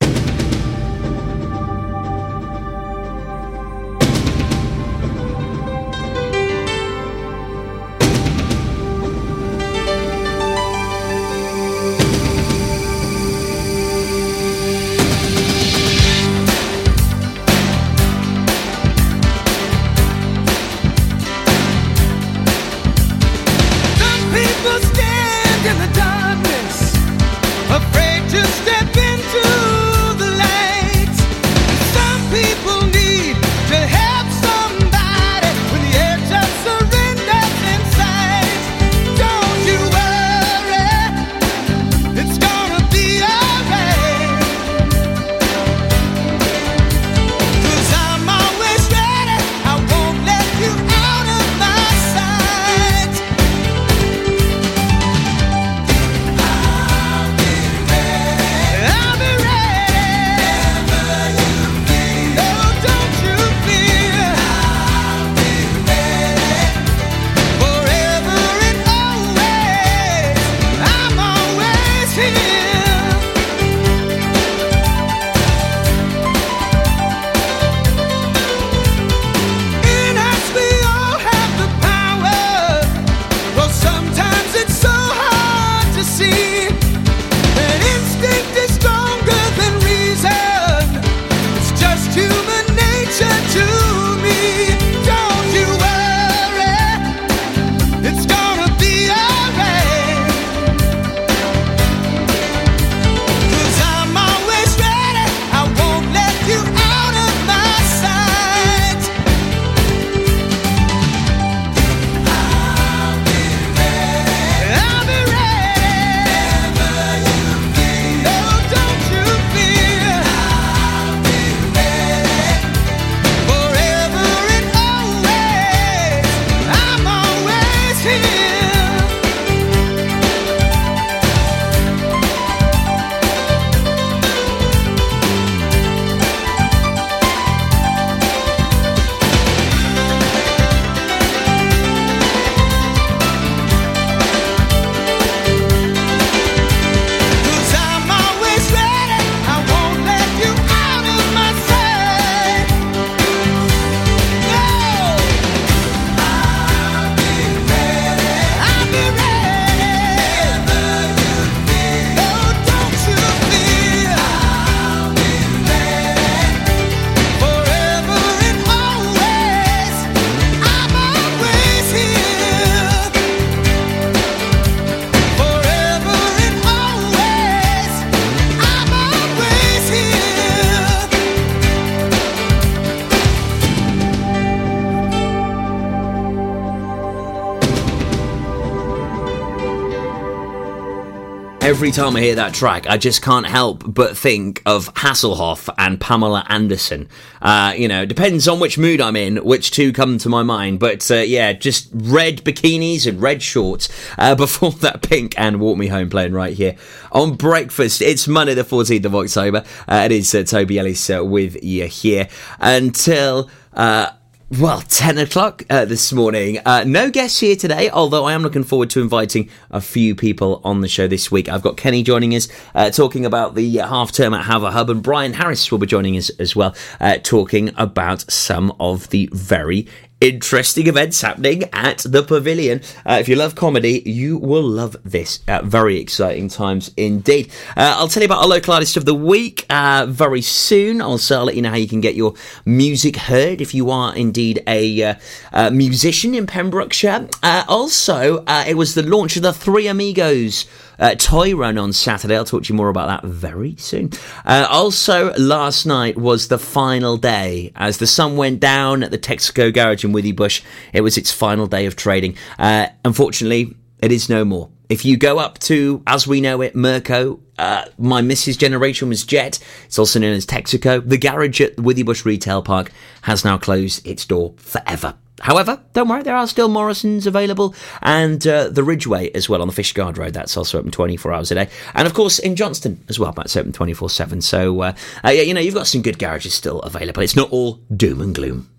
Every 191.71 191.91
time 191.91 192.17
I 192.17 192.19
hear 192.19 192.35
that 192.35 192.53
track, 192.53 192.85
I 192.85 192.97
just 192.97 193.21
can't 193.21 193.47
help 193.47 193.83
but 193.87 194.17
think 194.17 194.61
of 194.65 194.93
Hasselhoff 194.93 195.73
and 195.77 196.01
Pamela 196.01 196.45
Anderson. 196.49 197.07
Uh, 197.41 197.73
you 197.77 197.87
know, 197.87 198.05
depends 198.05 198.45
on 198.49 198.59
which 198.59 198.77
mood 198.77 198.99
I'm 198.99 199.15
in, 199.15 199.37
which 199.37 199.71
two 199.71 199.93
come 199.93 200.17
to 200.17 200.27
my 200.27 200.43
mind. 200.43 200.81
But 200.81 201.09
uh, 201.09 201.19
yeah, 201.19 201.53
just 201.53 201.89
red 201.93 202.43
bikinis 202.43 203.07
and 203.07 203.21
red 203.21 203.41
shorts 203.41 203.87
uh, 204.17 204.35
before 204.45 204.71
that 204.71 205.01
pink 205.01 205.33
and 205.37 205.61
Walk 205.61 205.77
Me 205.77 205.87
Home 205.87 206.09
playing 206.09 206.33
right 206.33 206.53
here 206.53 206.75
on 207.13 207.35
breakfast. 207.35 208.01
It's 208.01 208.27
Monday, 208.27 208.53
the 208.53 208.65
14th 208.65 209.05
of 209.05 209.15
October. 209.15 209.63
Uh, 209.87 210.01
it 210.03 210.11
is 210.11 210.35
uh, 210.35 210.43
Toby 210.43 210.77
Ellis 210.77 211.09
uh, 211.09 211.23
with 211.23 211.63
you 211.63 211.87
here 211.87 212.27
until. 212.59 213.49
Uh, 213.73 214.11
well, 214.59 214.81
10 214.81 215.17
o'clock 215.17 215.63
uh, 215.69 215.85
this 215.85 216.11
morning. 216.11 216.59
Uh, 216.65 216.83
no 216.85 217.09
guests 217.09 217.39
here 217.39 217.55
today, 217.55 217.89
although 217.89 218.25
I 218.25 218.33
am 218.33 218.43
looking 218.43 218.65
forward 218.65 218.89
to 218.89 219.01
inviting 219.01 219.49
a 219.69 219.79
few 219.79 220.13
people 220.13 220.59
on 220.65 220.81
the 220.81 220.89
show 220.89 221.07
this 221.07 221.31
week. 221.31 221.47
I've 221.47 221.61
got 221.61 221.77
Kenny 221.77 222.03
joining 222.03 222.35
us, 222.35 222.49
uh, 222.75 222.89
talking 222.89 223.25
about 223.25 223.55
the 223.55 223.77
half 223.77 224.11
term 224.11 224.33
at 224.33 224.45
Haverhub, 224.45 224.89
and 224.89 225.01
Brian 225.01 225.31
Harris 225.33 225.71
will 225.71 225.77
be 225.77 225.87
joining 225.87 226.17
us 226.17 226.29
as 226.31 226.53
well, 226.53 226.75
uh, 226.99 227.17
talking 227.23 227.71
about 227.77 228.29
some 228.29 228.75
of 228.77 229.09
the 229.09 229.29
very 229.31 229.87
interesting 230.21 230.85
events 230.85 231.21
happening 231.21 231.63
at 231.73 231.97
the 231.99 232.21
pavilion. 232.21 232.79
Uh, 233.05 233.17
if 233.19 233.27
you 233.27 233.35
love 233.35 233.55
comedy, 233.55 234.03
you 234.05 234.37
will 234.37 234.63
love 234.63 234.95
this. 235.03 235.39
Uh, 235.47 235.61
very 235.63 235.99
exciting 235.99 236.47
times 236.47 236.91
indeed. 236.95 237.51
Uh, 237.75 237.95
I'll 237.97 238.07
tell 238.07 238.21
you 238.21 238.27
about 238.27 238.43
our 238.43 238.47
local 238.47 238.73
artist 238.73 238.95
of 238.95 239.05
the 239.05 239.15
week 239.15 239.65
uh, 239.69 240.05
very 240.07 240.41
soon. 240.41 241.01
Also, 241.01 241.39
I'll 241.39 241.45
let 241.45 241.55
you 241.55 241.63
know 241.63 241.71
how 241.71 241.75
you 241.75 241.87
can 241.87 242.01
get 242.01 242.15
your 242.15 242.35
music 242.65 243.17
heard 243.17 243.59
if 243.59 243.73
you 243.73 243.89
are 243.89 244.15
indeed 244.15 244.63
a 244.67 245.03
uh, 245.03 245.15
uh, 245.51 245.69
musician 245.71 246.35
in 246.35 246.45
Pembrokeshire. 246.45 247.27
also, 247.43 248.45
it 248.47 248.77
was 248.77 248.93
the 248.93 249.03
launch 249.03 249.35
of 249.35 249.41
the 249.43 249.53
Three 249.53 249.87
Amigos 249.87 250.67
uh, 251.01 251.15
toy 251.15 251.55
run 251.55 251.77
on 251.77 251.91
Saturday. 251.91 252.37
I'll 252.37 252.45
talk 252.45 252.63
to 252.63 252.73
you 252.73 252.77
more 252.77 252.89
about 252.89 253.07
that 253.07 253.27
very 253.27 253.75
soon. 253.75 254.11
Uh, 254.45 254.67
also, 254.69 255.33
last 255.33 255.85
night 255.85 256.17
was 256.17 256.47
the 256.47 256.59
final 256.59 257.17
day 257.17 257.71
as 257.75 257.97
the 257.97 258.07
sun 258.07 258.37
went 258.37 258.59
down 258.59 259.03
at 259.03 259.11
the 259.11 259.17
Texaco 259.17 259.73
garage 259.73 260.05
in 260.05 260.13
Withybush. 260.13 260.61
It 260.93 261.01
was 261.01 261.17
its 261.17 261.31
final 261.31 261.67
day 261.67 261.85
of 261.87 261.95
trading. 261.95 262.37
Uh, 262.59 262.87
unfortunately, 263.03 263.75
it 263.99 264.11
is 264.11 264.29
no 264.29 264.45
more. 264.45 264.69
If 264.89 265.05
you 265.05 265.17
go 265.17 265.39
up 265.39 265.57
to, 265.59 266.03
as 266.05 266.27
we 266.27 266.41
know 266.41 266.61
it, 266.61 266.75
Murco, 266.75 267.39
uh, 267.57 267.85
my 267.97 268.21
Mrs. 268.21 268.57
Generation 268.57 269.09
was 269.09 269.23
Jet. 269.23 269.59
It's 269.85 269.97
also 269.97 270.19
known 270.19 270.33
as 270.33 270.45
Texaco. 270.45 271.07
The 271.07 271.17
garage 271.17 271.61
at 271.61 271.77
Withybush 271.77 272.25
Retail 272.25 272.61
Park 272.61 272.91
has 273.23 273.45
now 273.45 273.57
closed 273.57 274.05
its 274.05 274.25
door 274.25 274.53
forever. 274.57 275.15
However, 275.41 275.81
don't 275.93 276.07
worry, 276.07 276.21
there 276.23 276.35
are 276.35 276.47
still 276.47 276.69
Morrison's 276.69 277.25
available 277.25 277.73
and 278.01 278.45
uh, 278.45 278.69
the 278.69 278.83
Ridgeway 278.83 279.31
as 279.31 279.49
well 279.49 279.61
on 279.61 279.67
the 279.67 279.73
Fishguard 279.73 280.17
Road. 280.17 280.33
That's 280.33 280.55
also 280.55 280.77
open 280.77 280.91
24 280.91 281.33
hours 281.33 281.51
a 281.51 281.55
day. 281.55 281.69
And 281.95 282.07
of 282.07 282.13
course, 282.13 282.37
in 282.39 282.55
Johnston 282.55 283.03
as 283.09 283.19
well, 283.19 283.31
that's 283.31 283.57
open 283.57 283.73
24 283.73 284.09
7. 284.09 284.41
So, 284.41 284.81
uh, 284.81 284.93
uh, 285.25 285.29
yeah, 285.29 285.41
you 285.41 285.53
know, 285.53 285.59
you've 285.59 285.73
got 285.73 285.87
some 285.87 286.01
good 286.01 286.19
garages 286.19 286.53
still 286.53 286.79
available. 286.81 287.23
It's 287.23 287.35
not 287.35 287.51
all 287.51 287.79
doom 287.95 288.21
and 288.21 288.35
gloom. 288.35 288.69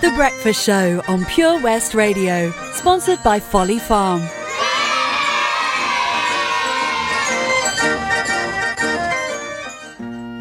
The 0.00 0.12
Breakfast 0.16 0.64
Show 0.64 1.02
on 1.08 1.24
Pure 1.24 1.62
West 1.62 1.94
Radio, 1.94 2.52
sponsored 2.72 3.22
by 3.24 3.40
Folly 3.40 3.78
Farm. 3.78 4.20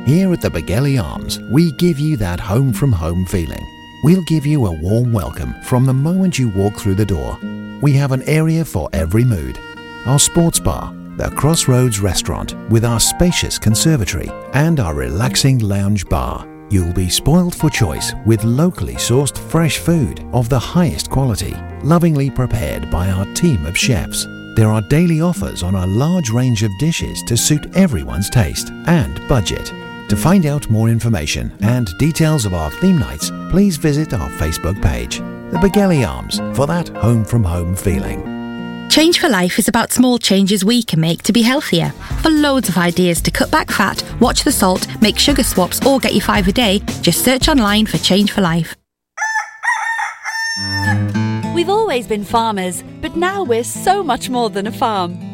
Here 0.05 0.31
at 0.33 0.41
the 0.41 0.49
Begelly 0.49 1.01
Arms, 1.01 1.39
we 1.39 1.71
give 1.71 1.97
you 1.97 2.17
that 2.17 2.39
home 2.39 2.73
from 2.73 2.91
home 2.91 3.25
feeling 3.25 3.65
We'll 4.03 4.23
give 4.23 4.45
you 4.45 4.65
a 4.65 4.71
warm 4.71 5.13
welcome 5.13 5.55
from 5.63 5.85
the 5.85 5.93
moment 5.93 6.37
you 6.37 6.49
walk 6.49 6.75
through 6.75 6.95
the 6.95 7.05
door. 7.05 7.39
We 7.81 7.93
have 7.93 8.11
an 8.11 8.21
area 8.23 8.65
for 8.65 8.89
every 8.91 9.23
mood. 9.23 9.57
Our 10.05 10.19
sports 10.19 10.59
bar, 10.59 10.93
the 11.15 11.29
Crossroads 11.29 12.01
restaurant 12.01 12.53
with 12.69 12.83
our 12.83 12.99
spacious 12.99 13.57
conservatory, 13.57 14.29
and 14.51 14.81
our 14.81 14.93
relaxing 14.93 15.59
lounge 15.59 16.05
bar. 16.09 16.45
You'll 16.69 16.91
be 16.91 17.07
spoiled 17.07 17.55
for 17.55 17.69
choice 17.69 18.11
with 18.25 18.43
locally 18.43 18.95
sourced 18.95 19.37
fresh 19.37 19.77
food 19.77 20.27
of 20.33 20.49
the 20.49 20.59
highest 20.59 21.09
quality, 21.09 21.55
lovingly 21.81 22.29
prepared 22.29 22.91
by 22.91 23.09
our 23.09 23.25
team 23.35 23.65
of 23.65 23.77
chefs. 23.77 24.25
There 24.57 24.67
are 24.67 24.81
daily 24.89 25.21
offers 25.21 25.63
on 25.63 25.75
a 25.75 25.87
large 25.87 26.29
range 26.29 26.63
of 26.63 26.77
dishes 26.77 27.23
to 27.23 27.37
suit 27.37 27.73
everyone's 27.73 28.29
taste 28.29 28.69
and 28.85 29.25
budget. 29.29 29.71
To 30.09 30.17
find 30.17 30.45
out 30.45 30.69
more 30.69 30.89
information 30.89 31.51
and 31.61 31.89
details 31.97 32.45
of 32.45 32.53
our 32.53 32.69
theme 32.69 32.97
nights, 32.97 33.31
please 33.49 33.77
visit 33.77 34.13
our 34.13 34.29
Facebook 34.31 34.79
page, 34.81 35.19
The 35.19 35.59
Begelly 35.59 36.07
Arms, 36.07 36.39
for 36.55 36.67
that 36.67 36.89
home 36.89 37.23
from 37.23 37.43
home 37.43 37.75
feeling. 37.75 38.89
Change 38.89 39.19
for 39.19 39.29
Life 39.29 39.57
is 39.57 39.69
about 39.69 39.91
small 39.91 40.19
changes 40.19 40.63
we 40.63 40.83
can 40.83 40.99
make 40.99 41.23
to 41.23 41.33
be 41.33 41.41
healthier. 41.41 41.89
For 42.21 42.29
loads 42.29 42.69
of 42.69 42.77
ideas 42.77 43.21
to 43.21 43.31
cut 43.31 43.49
back 43.49 43.71
fat, 43.71 44.03
watch 44.19 44.43
the 44.43 44.51
salt, 44.51 44.85
make 45.01 45.17
sugar 45.17 45.41
swaps, 45.41 45.83
or 45.85 45.99
get 45.99 46.13
you 46.13 46.21
five 46.21 46.47
a 46.47 46.51
day, 46.51 46.79
just 47.01 47.23
search 47.23 47.47
online 47.47 47.85
for 47.85 47.97
Change 47.97 48.31
for 48.31 48.41
Life. 48.41 48.75
We've 51.55 51.69
always 51.69 52.07
been 52.07 52.25
farmers, 52.25 52.83
but 53.01 53.15
now 53.15 53.43
we're 53.43 53.63
so 53.63 54.03
much 54.03 54.29
more 54.29 54.49
than 54.49 54.67
a 54.67 54.71
farm. 54.71 55.32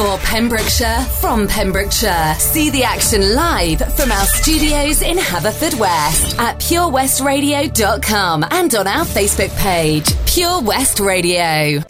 For 0.00 0.16
Pembrokeshire, 0.20 1.02
from 1.20 1.46
Pembrokeshire. 1.46 2.34
See 2.38 2.70
the 2.70 2.84
action 2.84 3.34
live 3.34 3.80
from 3.96 4.10
our 4.10 4.24
studios 4.24 5.02
in 5.02 5.18
Haverfordwest 5.18 6.38
at 6.38 6.58
purewestradio.com 6.58 8.46
and 8.50 8.74
on 8.74 8.86
our 8.86 9.04
Facebook 9.04 9.54
page, 9.58 10.06
Pure 10.24 10.62
West 10.62 11.00
Radio. 11.00 11.82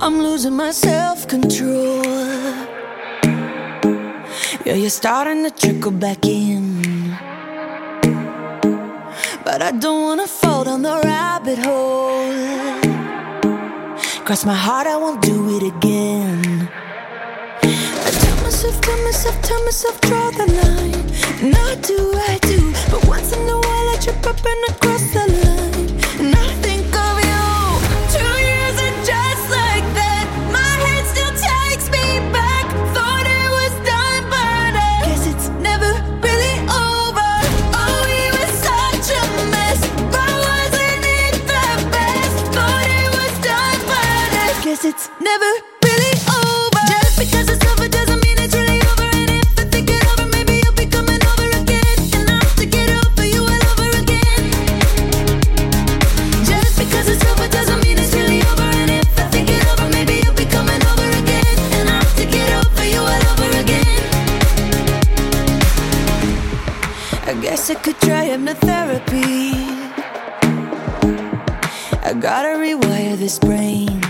I'm 0.00 0.18
losing 0.18 0.56
my 0.56 0.72
self 0.72 1.28
control. 1.28 2.02
Yeah, 4.66 4.74
you're 4.74 4.90
starting 4.90 5.44
to 5.44 5.52
trickle 5.52 5.92
back 5.92 6.26
in. 6.26 6.82
But 9.44 9.62
I 9.62 9.70
don't 9.70 10.02
wanna 10.02 10.26
fall 10.26 10.64
down 10.64 10.82
the 10.82 11.00
rabbit 11.04 11.60
hole. 11.60 12.32
Cross 14.24 14.46
my 14.46 14.56
heart, 14.56 14.88
I 14.88 14.96
won't 14.96 15.22
do 15.22 15.56
it 15.58 15.62
again 15.76 16.68
myself, 18.64 18.80
tell 18.80 19.04
myself, 19.04 19.42
tell 19.42 19.64
myself, 19.64 20.00
draw 20.02 20.30
the 20.30 20.46
line. 20.46 21.04
And 21.42 21.54
I 21.54 21.74
do, 21.82 22.12
I 22.14 22.38
do. 22.42 22.72
But 22.90 23.06
once 23.06 23.32
in 23.32 23.42
a 23.48 23.58
while, 23.58 23.88
I 23.92 23.96
trip 24.00 24.26
up 24.26 24.38
and 24.44 24.64
I 24.68 24.72
cross 24.80 25.04
the 25.12 25.26
line. 25.44 25.90
And 26.20 26.34
I 26.34 26.48
think 26.64 26.88
of 26.88 27.16
you. 27.28 27.44
Two 28.16 28.34
years 28.48 28.76
and 28.86 28.96
just 29.04 29.44
like 29.50 29.86
that, 30.00 30.26
my 30.52 30.72
head 30.86 31.04
still 31.12 31.34
takes 31.36 31.90
me 31.90 32.20
back. 32.32 32.64
Thought 32.96 33.26
it 33.26 33.48
was 33.58 33.74
done, 33.84 34.22
but 34.32 34.72
I 34.80 35.00
guess 35.04 35.26
it's 35.26 35.48
never 35.60 35.92
really 36.24 36.56
over. 36.64 37.32
Oh, 37.76 37.96
we 38.08 38.20
were 38.32 38.52
such 38.64 39.08
a 39.12 39.24
mess, 39.52 39.80
but 40.08 40.32
wasn't 40.48 41.04
it 41.04 41.34
the 41.52 41.68
best? 41.92 42.36
Thought 42.56 42.88
it 42.88 43.08
was 43.12 43.34
done, 43.44 43.78
but 43.92 44.28
I 44.40 44.60
guess 44.64 44.84
it's 44.84 45.10
never 45.20 45.63
guess 67.66 67.76
I 67.76 67.80
could 67.80 67.98
try 68.00 68.26
hypnotherapy. 68.28 69.54
I 72.02 72.12
gotta 72.12 72.58
rewire 72.58 73.16
this 73.16 73.38
brain. 73.38 74.00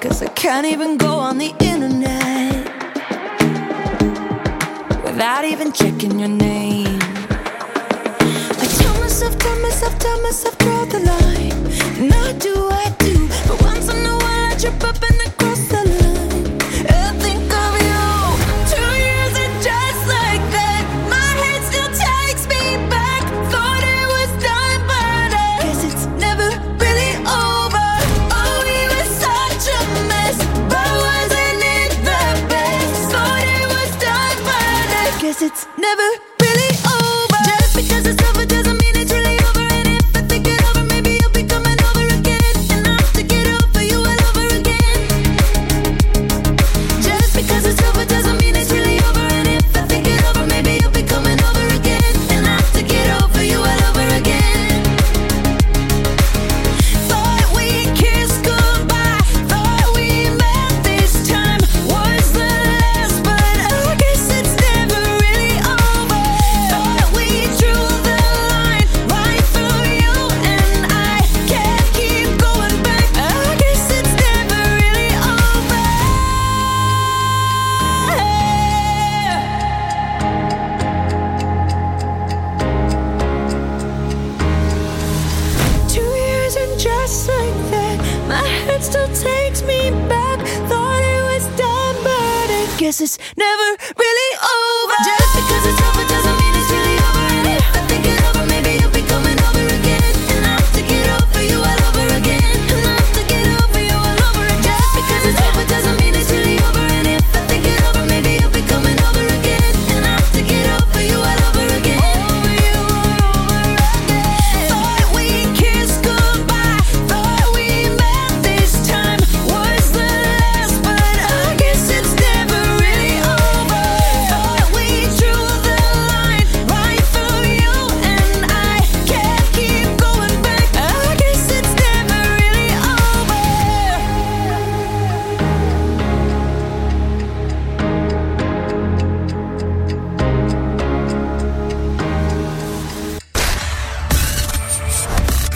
Cause 0.00 0.22
I 0.22 0.28
can't 0.34 0.66
even 0.66 0.96
go 0.98 1.14
on 1.18 1.38
the 1.38 1.52
internet 1.58 2.66
without 5.04 5.44
even 5.44 5.72
checking 5.72 6.20
your 6.20 6.28
name. 6.28 7.00
I 8.60 8.66
tell 8.78 9.00
myself, 9.00 9.36
tell 9.38 9.58
myself, 9.60 9.98
tell 9.98 10.22
myself, 10.22 10.58
draw 10.58 10.84
the 10.84 11.00
line. 11.00 11.66
And 12.00 12.14
I 12.14 12.32
do, 12.38 12.54
I 12.70 12.94
do. 12.98 13.28
But 13.48 13.60
once 13.62 13.88
in 13.88 14.06
a 14.06 14.16
while 14.22 14.52
I 14.52 14.56
trip 14.56 14.84
up 14.84 15.02
in 15.10 15.18
the 15.18 15.31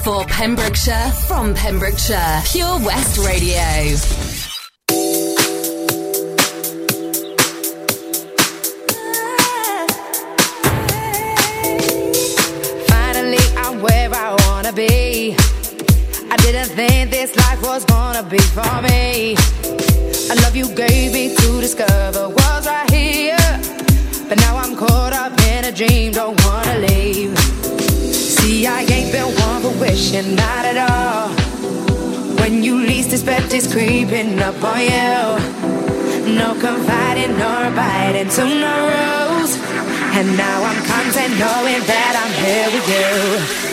for 0.06 0.24
Pembrokeshire 0.26 1.10
from 1.26 1.52
Pembrokeshire. 1.52 2.40
Pure 2.44 2.78
West 2.86 3.18
Radio. 3.26 3.58
Finally, 12.86 13.42
I'm 13.56 13.82
where 13.82 14.08
I 14.14 14.36
wanna 14.46 14.72
be. 14.72 15.34
I 16.30 16.36
didn't 16.36 16.68
think 16.76 17.10
this 17.10 17.34
life 17.34 17.60
was 17.62 17.84
gonna 17.86 18.22
be 18.22 18.38
for 18.38 18.82
me. 18.82 19.34
I 20.30 20.34
love 20.44 20.54
you 20.54 20.72
gave 20.76 21.14
me 21.14 21.34
to 21.34 21.60
discover 21.60 22.28
was 22.28 22.64
right 22.64 22.88
here, 22.92 23.46
but 24.28 24.38
now 24.38 24.56
I'm 24.56 24.76
caught 24.76 25.12
up 25.12 25.32
in 25.50 25.64
a 25.64 25.72
dream, 25.72 26.12
don't 26.12 26.40
wanna 26.44 26.78
leave. 26.78 27.36
See, 28.12 28.68
I 28.68 28.82
ain't 28.82 29.10
been 29.10 29.35
wishing 29.80 30.34
not 30.34 30.64
at 30.64 30.78
all. 30.90 31.28
When 32.40 32.62
you 32.62 32.76
least 32.78 33.12
expect 33.12 33.52
it's 33.52 33.70
creeping 33.72 34.38
up 34.40 34.62
on 34.62 34.80
you. 34.80 36.34
No 36.34 36.54
confiding 36.60 37.38
nor 37.38 37.70
biting 37.74 38.28
to 38.30 38.44
no 38.44 38.76
rules. 38.96 39.56
And 40.16 40.36
now 40.36 40.62
I'm 40.62 40.80
content 40.84 41.32
knowing 41.38 41.82
that 41.92 42.14
I'm 42.22 42.32
here 42.44 42.68
with 42.74 43.62
you. 43.62 43.65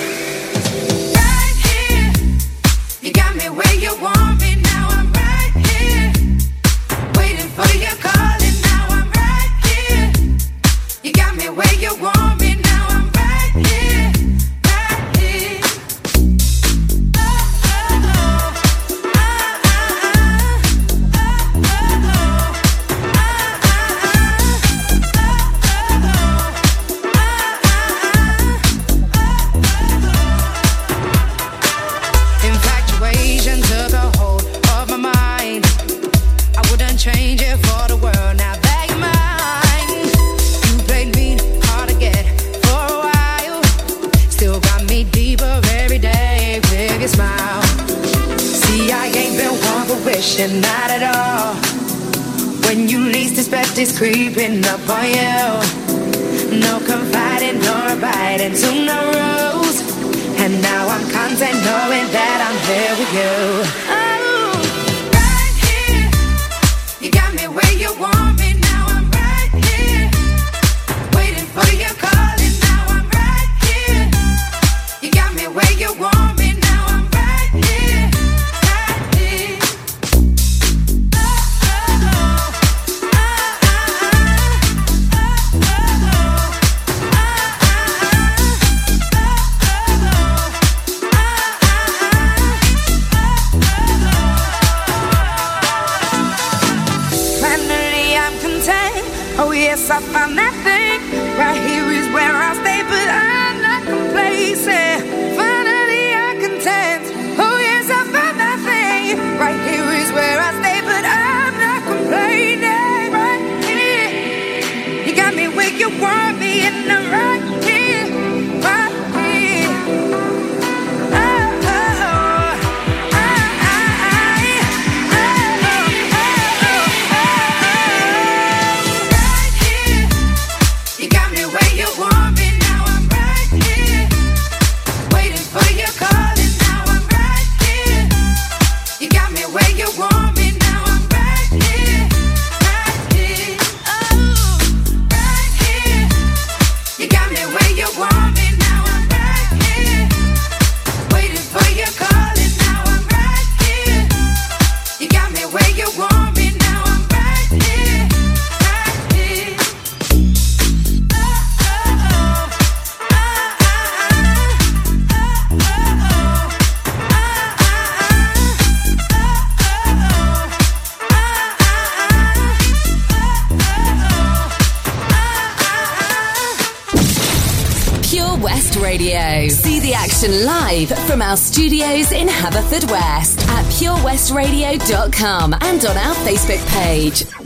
West 178.44 178.76
Radio. 178.76 179.48
See 179.48 179.80
the 179.80 179.94
action 179.94 180.44
live 180.46 180.90
from 181.08 181.22
our 181.22 181.38
studios 181.38 182.12
in 182.12 182.28
Haverfordwest 182.28 183.48
at 183.48 183.66
purewestradio.com 183.72 185.54
and 185.54 185.86
on 185.86 185.98
our 185.98 186.16
Facebook 186.16 186.68
page. 186.74 187.43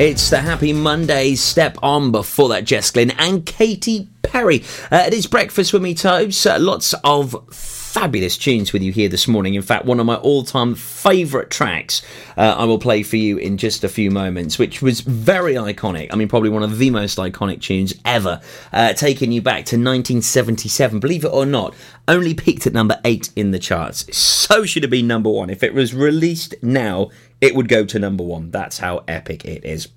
It's 0.00 0.30
the 0.30 0.40
Happy 0.40 0.72
Mondays 0.72 1.42
step 1.42 1.76
on 1.82 2.10
before 2.10 2.48
that, 2.48 2.64
Jess 2.64 2.90
Glynne 2.90 3.10
and 3.18 3.44
Katy 3.44 4.08
Perry. 4.22 4.64
Uh, 4.90 5.04
it 5.06 5.12
is 5.12 5.26
breakfast 5.26 5.74
with 5.74 5.82
me, 5.82 5.92
Tobes. 5.92 6.46
Uh, 6.46 6.56
lots 6.58 6.94
of 7.04 7.36
fabulous 7.54 8.38
tunes 8.38 8.72
with 8.72 8.82
you 8.82 8.92
here 8.92 9.10
this 9.10 9.28
morning. 9.28 9.54
In 9.56 9.60
fact, 9.60 9.84
one 9.84 10.00
of 10.00 10.06
my 10.06 10.14
all 10.14 10.42
time 10.42 10.74
favourite 10.74 11.50
tracks 11.50 12.00
uh, 12.38 12.54
I 12.56 12.64
will 12.64 12.78
play 12.78 13.02
for 13.02 13.16
you 13.16 13.36
in 13.36 13.58
just 13.58 13.84
a 13.84 13.90
few 13.90 14.10
moments, 14.10 14.58
which 14.58 14.80
was 14.80 15.00
very 15.00 15.52
iconic. 15.52 16.08
I 16.10 16.16
mean, 16.16 16.28
probably 16.28 16.48
one 16.48 16.62
of 16.62 16.78
the 16.78 16.88
most 16.88 17.18
iconic 17.18 17.60
tunes 17.60 17.92
ever, 18.06 18.40
uh, 18.72 18.94
taking 18.94 19.32
you 19.32 19.42
back 19.42 19.66
to 19.66 19.76
1977. 19.76 20.98
Believe 20.98 21.24
it 21.24 21.28
or 21.28 21.44
not, 21.44 21.74
only 22.08 22.32
peaked 22.32 22.66
at 22.66 22.72
number 22.72 22.98
eight 23.04 23.28
in 23.36 23.50
the 23.50 23.58
charts. 23.58 24.16
So 24.16 24.64
should 24.64 24.82
have 24.82 24.90
been 24.90 25.06
number 25.06 25.28
one. 25.28 25.50
If 25.50 25.62
it 25.62 25.74
was 25.74 25.92
released 25.92 26.54
now, 26.62 27.10
it 27.40 27.54
would 27.54 27.68
go 27.68 27.84
to 27.84 27.98
number 27.98 28.24
one. 28.24 28.50
That's 28.50 28.78
how 28.78 29.04
epic 29.08 29.44
it 29.44 29.64
is. 29.64 29.88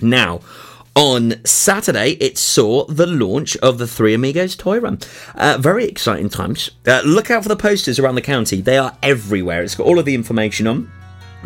Now, 0.00 0.40
on 0.94 1.44
Saturday, 1.44 2.12
it 2.12 2.38
saw 2.38 2.86
the 2.86 3.06
launch 3.06 3.56
of 3.58 3.76
the 3.76 3.86
Three 3.86 4.14
Amigos 4.14 4.56
toy 4.56 4.80
run. 4.80 4.98
Uh, 5.34 5.58
very 5.60 5.84
exciting 5.84 6.30
times. 6.30 6.70
Uh, 6.86 7.02
look 7.04 7.30
out 7.30 7.42
for 7.42 7.50
the 7.50 7.56
posters 7.56 7.98
around 7.98 8.14
the 8.14 8.22
county. 8.22 8.60
They 8.62 8.78
are 8.78 8.96
everywhere. 9.02 9.62
It's 9.62 9.74
got 9.74 9.86
all 9.86 9.98
of 9.98 10.06
the 10.06 10.14
information 10.14 10.66
on. 10.66 10.90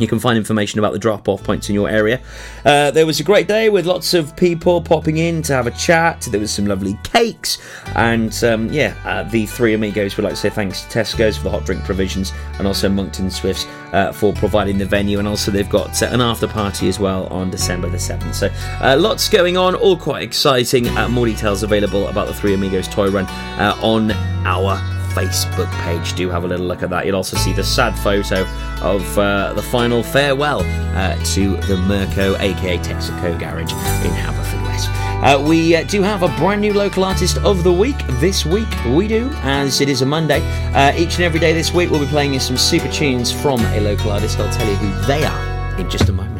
You 0.00 0.08
can 0.08 0.18
find 0.18 0.36
information 0.36 0.78
about 0.78 0.92
the 0.92 0.98
drop 0.98 1.28
off 1.28 1.42
points 1.42 1.68
in 1.68 1.74
your 1.74 1.88
area. 1.88 2.20
Uh, 2.64 2.90
there 2.90 3.06
was 3.06 3.20
a 3.20 3.24
great 3.24 3.48
day 3.48 3.68
with 3.68 3.86
lots 3.86 4.14
of 4.14 4.34
people 4.36 4.80
popping 4.80 5.18
in 5.18 5.42
to 5.42 5.52
have 5.52 5.66
a 5.66 5.70
chat. 5.72 6.20
There 6.30 6.40
was 6.40 6.52
some 6.52 6.66
lovely 6.66 6.98
cakes. 7.02 7.58
And 7.94 8.32
um, 8.44 8.72
yeah, 8.72 8.94
uh, 9.04 9.24
the 9.24 9.46
three 9.46 9.74
amigos 9.74 10.16
would 10.16 10.24
like 10.24 10.34
to 10.34 10.40
say 10.40 10.50
thanks 10.50 10.82
to 10.82 10.98
Tesco's 10.98 11.36
for 11.36 11.44
the 11.44 11.50
hot 11.50 11.64
drink 11.64 11.84
provisions 11.84 12.32
and 12.58 12.66
also 12.66 12.88
Monkton 12.88 13.30
Swifts 13.30 13.66
uh, 13.92 14.12
for 14.12 14.32
providing 14.32 14.78
the 14.78 14.86
venue. 14.86 15.18
And 15.18 15.28
also, 15.28 15.50
they've 15.50 15.68
got 15.68 16.02
uh, 16.02 16.06
an 16.06 16.20
after 16.20 16.46
party 16.46 16.88
as 16.88 16.98
well 16.98 17.26
on 17.28 17.50
December 17.50 17.88
the 17.88 17.98
7th. 17.98 18.34
So 18.34 18.50
uh, 18.80 18.96
lots 18.98 19.28
going 19.28 19.56
on, 19.56 19.74
all 19.74 19.96
quite 19.96 20.22
exciting. 20.22 20.88
Uh, 20.88 21.08
more 21.08 21.26
details 21.26 21.62
available 21.62 22.08
about 22.08 22.26
the 22.26 22.34
Three 22.34 22.54
Amigos 22.54 22.88
toy 22.88 23.10
run 23.10 23.26
on 23.82 24.12
our 24.46 24.99
Facebook 25.14 25.70
page. 25.82 26.14
Do 26.14 26.30
have 26.30 26.44
a 26.44 26.48
little 26.48 26.66
look 26.66 26.82
at 26.82 26.90
that. 26.90 27.06
You'll 27.06 27.16
also 27.16 27.36
see 27.36 27.52
the 27.52 27.64
sad 27.64 27.98
photo 27.98 28.42
of 28.82 29.18
uh, 29.18 29.52
the 29.54 29.62
final 29.62 30.02
farewell 30.02 30.60
uh, 30.96 31.16
to 31.34 31.56
the 31.68 31.76
Murco, 31.76 32.38
aka 32.40 32.78
Texaco 32.78 33.38
Garage 33.38 33.72
in 33.72 34.12
Haverfordwest. 34.12 34.88
Uh, 35.22 35.38
we 35.46 35.76
uh, 35.76 35.84
do 35.84 36.02
have 36.02 36.22
a 36.22 36.28
brand 36.38 36.62
new 36.62 36.72
local 36.72 37.04
artist 37.04 37.36
of 37.38 37.62
the 37.62 37.72
week 37.72 37.98
this 38.20 38.46
week. 38.46 38.68
We 38.86 39.06
do, 39.06 39.30
as 39.42 39.80
it 39.82 39.88
is 39.88 40.00
a 40.00 40.06
Monday. 40.06 40.40
Uh, 40.72 40.94
each 40.96 41.16
and 41.16 41.24
every 41.24 41.40
day 41.40 41.52
this 41.52 41.74
week, 41.74 41.90
we'll 41.90 42.00
be 42.00 42.06
playing 42.06 42.32
you 42.32 42.40
some 42.40 42.56
super 42.56 42.88
tunes 42.90 43.30
from 43.30 43.60
a 43.60 43.80
local 43.80 44.10
artist. 44.10 44.38
I'll 44.38 44.52
tell 44.52 44.66
you 44.66 44.76
who 44.76 45.06
they 45.06 45.24
are 45.24 45.78
in 45.78 45.90
just 45.90 46.08
a 46.08 46.12
moment. 46.12 46.39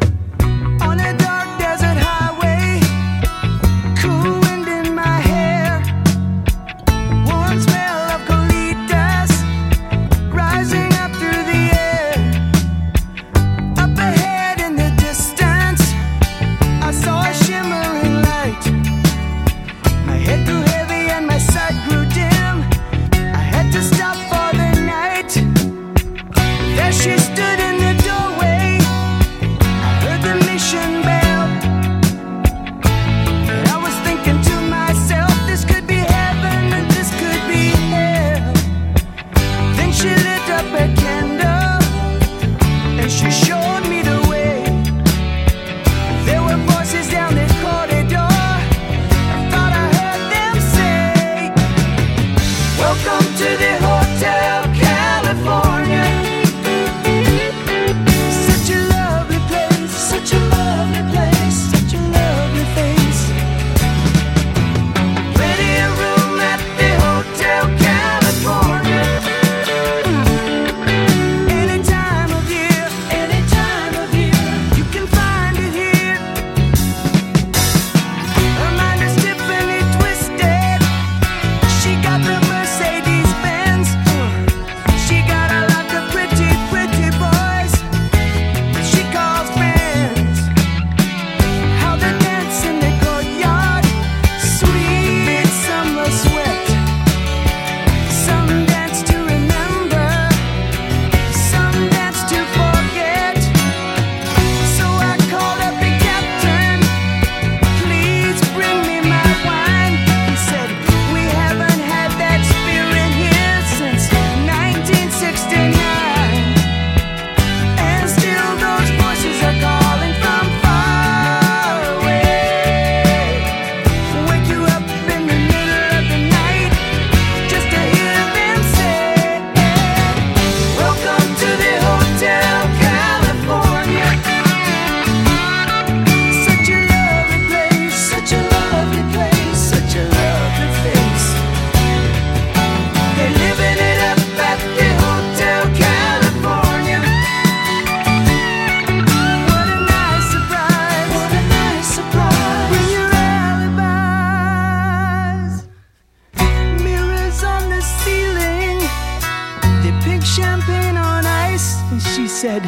And 161.91 162.01
she 162.01 162.27
said, 162.27 162.63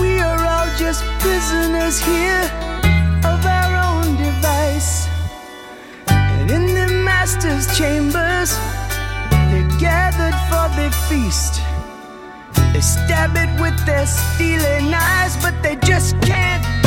We 0.00 0.18
are 0.18 0.38
all 0.38 0.68
just 0.78 1.04
prisoners 1.18 1.98
here 2.00 2.44
of 3.24 3.44
our 3.44 3.72
own 3.88 4.16
device. 4.16 5.08
And 6.08 6.50
in 6.50 6.66
the 6.66 6.88
master's 7.04 7.66
chambers, 7.76 8.56
they're 9.50 9.68
gathered 9.78 10.38
for 10.48 10.66
the 10.78 10.90
feast. 11.08 11.60
They 12.72 12.80
stab 12.80 13.36
it 13.36 13.60
with 13.60 13.84
their 13.84 14.06
steely 14.06 14.88
knives, 14.88 15.36
but 15.42 15.60
they 15.62 15.76
just 15.76 16.20
can't 16.22 16.81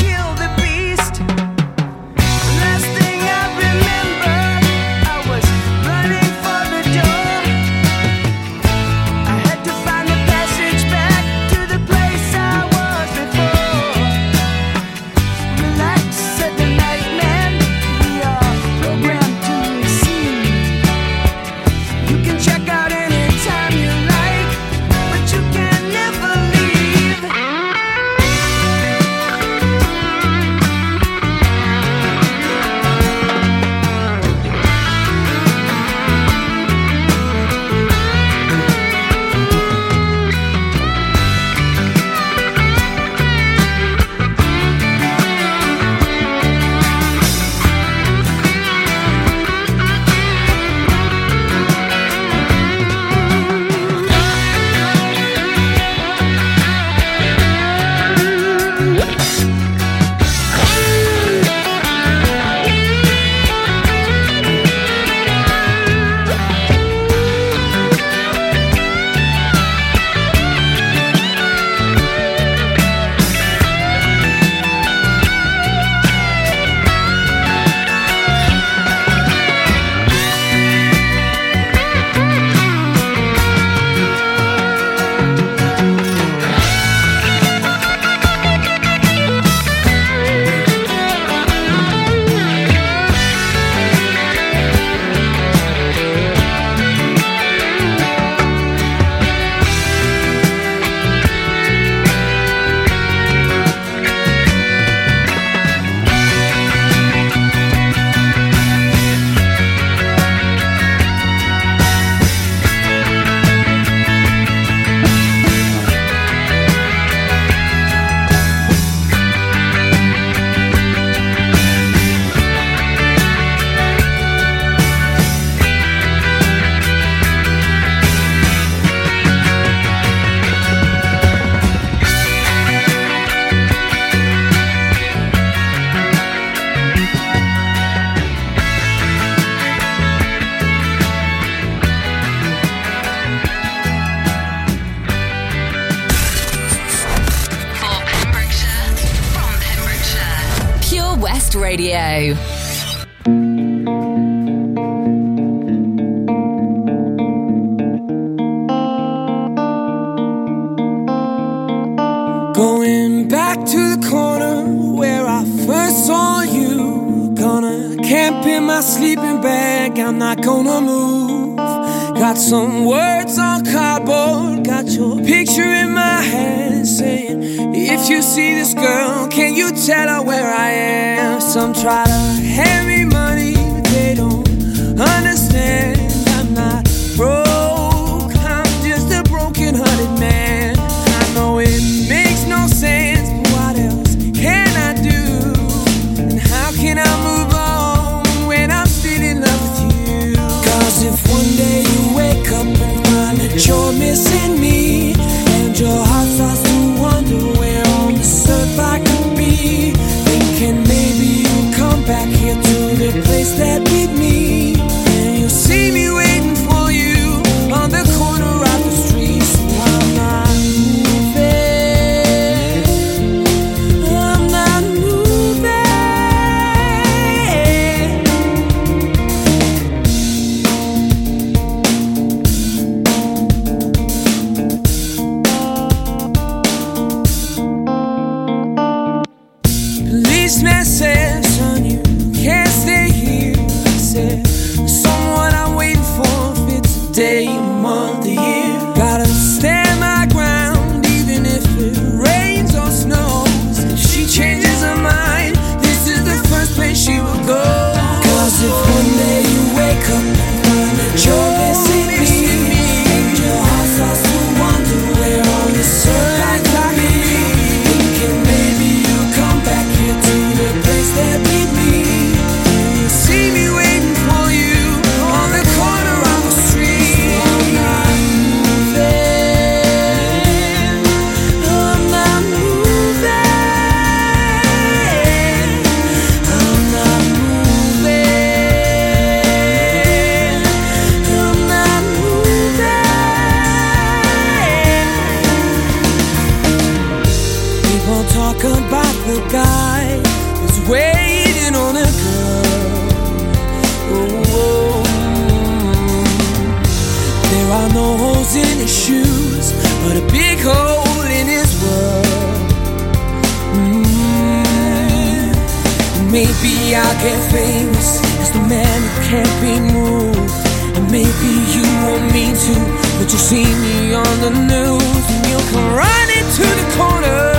Maybe 316.35 316.93
I'll 316.93 317.21
get 317.23 317.39
famous 317.49 318.19
as 318.41 318.51
the 318.51 318.59
man 318.59 318.99
who 319.03 319.21
can't 319.29 319.55
be 319.63 319.79
moved. 319.79 320.67
And 320.97 321.09
maybe 321.09 321.51
you 321.73 321.83
want 322.03 322.23
me 322.33 322.51
to, 322.51 322.75
but 323.17 323.31
you 323.31 323.39
see 323.39 323.63
me 323.63 324.13
on 324.13 324.35
the 324.41 324.49
news 324.49 325.25
and 325.31 325.47
you'll 325.47 325.67
come 325.71 325.95
running 325.95 326.47
to 326.59 326.65
the 326.79 326.87
corner. 326.97 327.53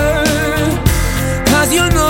Cause 1.47 1.73
you 1.73 1.89
know. 1.89 2.06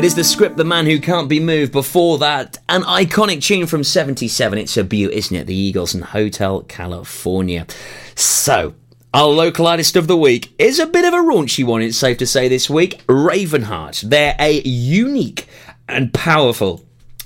It 0.00 0.06
is 0.06 0.14
the 0.14 0.24
script 0.24 0.56
The 0.56 0.64
Man 0.64 0.86
Who 0.86 0.98
Can't 0.98 1.28
Be 1.28 1.40
Moved. 1.40 1.72
Before 1.72 2.16
that, 2.16 2.56
an 2.70 2.80
iconic 2.84 3.42
tune 3.42 3.66
from 3.66 3.84
77. 3.84 4.56
It's 4.56 4.78
a 4.78 4.82
beaut, 4.82 5.12
isn't 5.12 5.36
it? 5.36 5.46
The 5.46 5.54
Eagles 5.54 5.92
and 5.92 6.02
Hotel 6.02 6.62
California. 6.62 7.66
So, 8.14 8.72
our 9.12 9.26
local 9.26 9.66
artist 9.66 9.96
of 9.96 10.06
the 10.06 10.16
week 10.16 10.54
is 10.58 10.78
a 10.78 10.86
bit 10.86 11.04
of 11.04 11.12
a 11.12 11.18
raunchy 11.18 11.66
one, 11.66 11.82
it's 11.82 11.98
safe 11.98 12.16
to 12.16 12.26
say, 12.26 12.48
this 12.48 12.70
week. 12.70 13.04
Ravenheart. 13.08 14.00
They're 14.08 14.36
a 14.38 14.62
unique 14.62 15.46
and 15.86 16.14
powerful 16.14 16.82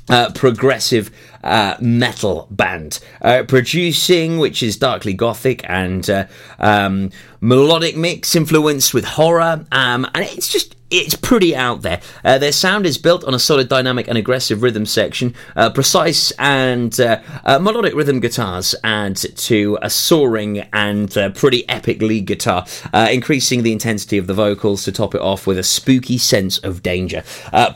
uh, 0.08 0.32
progressive 0.32 1.12
uh, 1.44 1.76
metal 1.80 2.48
band, 2.50 2.98
uh, 3.22 3.44
producing 3.46 4.38
which 4.38 4.64
is 4.64 4.76
darkly 4.76 5.14
gothic 5.14 5.62
and 5.68 6.10
uh, 6.10 6.26
um, 6.58 7.12
melodic 7.40 7.96
mix 7.96 8.34
influenced 8.34 8.92
with 8.92 9.04
horror, 9.04 9.64
um, 9.70 10.04
and 10.12 10.24
it's 10.24 10.48
just 10.48 10.74
it's 10.94 11.14
pretty 11.16 11.56
out 11.56 11.82
there. 11.82 12.00
Uh, 12.24 12.38
their 12.38 12.52
sound 12.52 12.86
is 12.86 12.98
built 12.98 13.24
on 13.24 13.34
a 13.34 13.38
solid 13.38 13.68
dynamic 13.68 14.06
and 14.08 14.16
aggressive 14.16 14.62
rhythm 14.62 14.86
section, 14.86 15.34
uh, 15.56 15.70
precise 15.70 16.30
and 16.32 17.00
uh, 17.00 17.20
uh 17.44 17.58
melodic 17.58 17.94
rhythm 17.94 18.20
guitars 18.20 18.74
add 18.84 19.16
to 19.16 19.78
a 19.82 19.90
soaring 19.90 20.60
and 20.72 21.16
uh, 21.18 21.30
pretty 21.30 21.68
epic 21.68 22.00
lead 22.00 22.26
guitar, 22.26 22.64
uh, 22.92 23.08
increasing 23.10 23.62
the 23.62 23.72
intensity 23.72 24.18
of 24.18 24.26
the 24.26 24.34
vocals 24.34 24.84
to 24.84 24.92
top 24.92 25.14
it 25.14 25.20
off 25.20 25.46
with 25.46 25.58
a 25.58 25.62
spooky 25.62 26.18
sense 26.18 26.58
of 26.58 26.82
danger. 26.82 27.22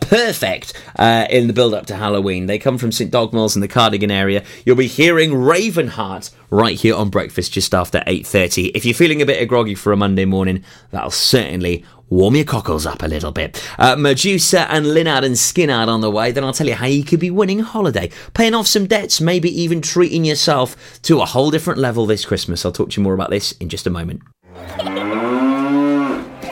perfect 0.01 0.73
in 0.99 1.47
the 1.47 1.53
build 1.53 1.75
up 1.75 1.87
to 1.87 1.97
Halloween. 1.97 2.47
They 2.47 2.59
come 2.59 2.79
from 2.79 2.93
St. 2.93 3.11
Dogmaels 3.11 3.55
in 3.55 3.61
the 3.61 3.69
Cardigan 3.69 4.11
area. 4.11 4.45
You'll 4.65 4.77
be 4.77 4.87
hearing 4.87 5.33
Ravenheart 5.33 6.31
right 6.51 6.79
here 6.79 6.95
on 6.95 7.11
breakfast 7.11 7.53
just 7.53 7.75
after 7.75 8.01
8.30. 8.01 8.73
If 8.75 8.85
you're 8.85 8.95
feeling 8.95 9.23
a 9.23 9.27
bit 9.27 9.47
groggy 9.49 9.75
for 9.75 9.93
a 9.93 9.97
Monday 9.97 10.25
morning, 10.25 10.65
that'll 10.91 11.11
certainly 11.11 11.85
warm 12.11 12.37
your 12.37 12.45
cockles 12.45 12.87
up 12.87 13.03
a 13.03 13.07
little 13.07 13.33
bit. 13.33 13.63
Uh, 13.79 13.95
Meduza 13.97 14.67
and 14.71 14.87
Lynyrd 14.87 15.25
and 15.25 15.35
Skynyrd 15.35 15.89
on 15.89 16.01
the 16.01 16.11
way. 16.11 16.33
Then 16.33 16.45
I'll 16.45 16.53
tell 16.53 16.67
you 16.67 16.75
how 16.75 16.87
you 16.87 17.05
could 17.05 17.21
be 17.21 17.31
winning 17.31 17.61
a 17.61 17.65
holiday, 17.65 18.11
paying 18.35 18.55
off 18.55 18.67
some 18.67 18.87
debts, 18.87 19.21
maybe 19.21 19.51
even 19.61 19.83
treating 19.83 20.25
yourself 20.25 21.01
to 21.03 21.21
a 21.21 21.27
whole 21.27 21.51
different 21.51 21.79
level 21.79 22.07
this 22.07 22.25
Christmas. 22.25 22.65
I'll 22.65 22.73
talk 22.73 22.91
to 22.91 23.01
you 23.01 23.05
more 23.05 23.15
about 23.15 23.31
this 23.31 23.53
in 23.53 23.69
just 23.69 23.87
a 23.87 23.91
moment. 23.91 24.23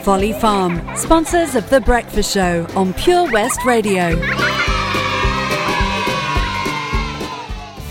Folly 0.03 0.31
Farm, 0.33 0.81
sponsors 0.95 1.55
of 1.55 1.69
The 1.69 1.81
Breakfast 1.81 2.33
Show 2.33 2.65
on 2.75 2.93
Pure 2.93 3.31
West 3.31 3.65
Radio. 3.65 4.17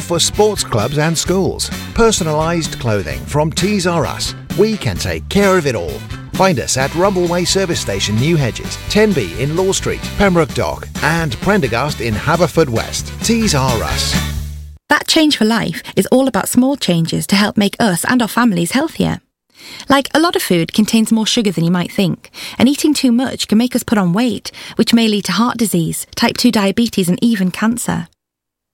for 0.00 0.18
sports 0.18 0.64
clubs 0.64 0.98
and 0.98 1.16
schools. 1.16 1.70
Personalised 1.94 2.80
clothing 2.80 3.20
from 3.26 3.50
Tees 3.52 3.86
R 3.86 4.06
Us. 4.06 4.34
We 4.58 4.76
can 4.76 4.96
take 4.96 5.28
care 5.28 5.58
of 5.58 5.66
it 5.66 5.74
all. 5.74 5.98
Find 6.34 6.58
us 6.58 6.76
at 6.76 6.90
Rumbleway 6.92 7.46
Service 7.46 7.80
Station, 7.80 8.16
New 8.16 8.36
Hedges, 8.36 8.76
10B 8.88 9.38
in 9.38 9.56
Law 9.56 9.72
Street, 9.72 10.02
Pembroke 10.16 10.52
Dock, 10.54 10.88
and 11.02 11.36
Prendergast 11.38 12.00
in 12.00 12.14
Haverfordwest. 12.14 13.24
Tees 13.24 13.54
R 13.54 13.82
Us. 13.82 14.12
That 14.88 15.06
Change 15.06 15.36
for 15.36 15.44
Life 15.44 15.82
is 15.96 16.06
all 16.06 16.28
about 16.28 16.48
small 16.48 16.76
changes 16.76 17.26
to 17.28 17.36
help 17.36 17.56
make 17.56 17.76
us 17.80 18.04
and 18.04 18.20
our 18.20 18.28
families 18.28 18.72
healthier. 18.72 19.20
Like 19.88 20.08
a 20.12 20.20
lot 20.20 20.36
of 20.36 20.42
food 20.42 20.74
contains 20.74 21.12
more 21.12 21.26
sugar 21.26 21.50
than 21.50 21.64
you 21.64 21.70
might 21.70 21.92
think, 21.92 22.30
and 22.58 22.68
eating 22.68 22.94
too 22.94 23.12
much 23.12 23.48
can 23.48 23.58
make 23.58 23.74
us 23.74 23.82
put 23.82 23.98
on 23.98 24.12
weight, 24.12 24.50
which 24.76 24.92
may 24.92 25.08
lead 25.08 25.24
to 25.26 25.32
heart 25.32 25.56
disease, 25.56 26.06
type 26.14 26.36
2 26.36 26.50
diabetes, 26.50 27.08
and 27.08 27.18
even 27.22 27.50
cancer. 27.50 28.08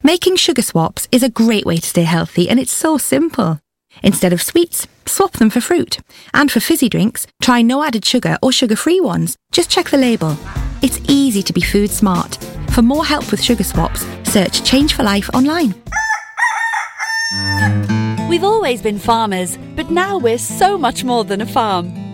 Making 0.03 0.37
sugar 0.37 0.63
swaps 0.63 1.07
is 1.13 1.23
a 1.23 1.29
great 1.29 1.67
way 1.67 1.77
to 1.77 1.87
stay 1.87 2.05
healthy, 2.05 2.49
and 2.49 2.59
it's 2.59 2.73
so 2.73 2.97
simple. 2.97 3.61
Instead 4.03 4.33
of 4.33 4.41
sweets, 4.41 4.87
swap 5.05 5.33
them 5.33 5.51
for 5.51 5.61
fruit. 5.61 5.99
And 6.33 6.51
for 6.51 6.59
fizzy 6.59 6.89
drinks, 6.89 7.27
try 7.43 7.61
no 7.61 7.83
added 7.83 8.07
sugar 8.07 8.39
or 8.43 8.51
sugar 8.51 8.77
free 8.77 8.99
ones. 8.99 9.37
Just 9.53 9.69
check 9.69 9.91
the 9.91 9.99
label. 9.99 10.39
It's 10.81 10.99
easy 11.07 11.43
to 11.43 11.53
be 11.53 11.61
food 11.61 11.91
smart. 11.91 12.37
For 12.71 12.81
more 12.81 13.05
help 13.05 13.31
with 13.31 13.43
sugar 13.43 13.63
swaps, 13.63 14.07
search 14.25 14.65
Change 14.65 14.95
for 14.95 15.03
Life 15.03 15.29
online. 15.35 15.75
We've 18.31 18.45
always 18.45 18.81
been 18.81 18.99
farmers, 18.99 19.59
but 19.77 19.91
now 19.91 20.17
we're 20.17 20.39
so 20.39 20.79
much 20.79 21.05
more 21.05 21.25
than 21.25 21.43
a 21.43 21.47
farm. 21.47 22.00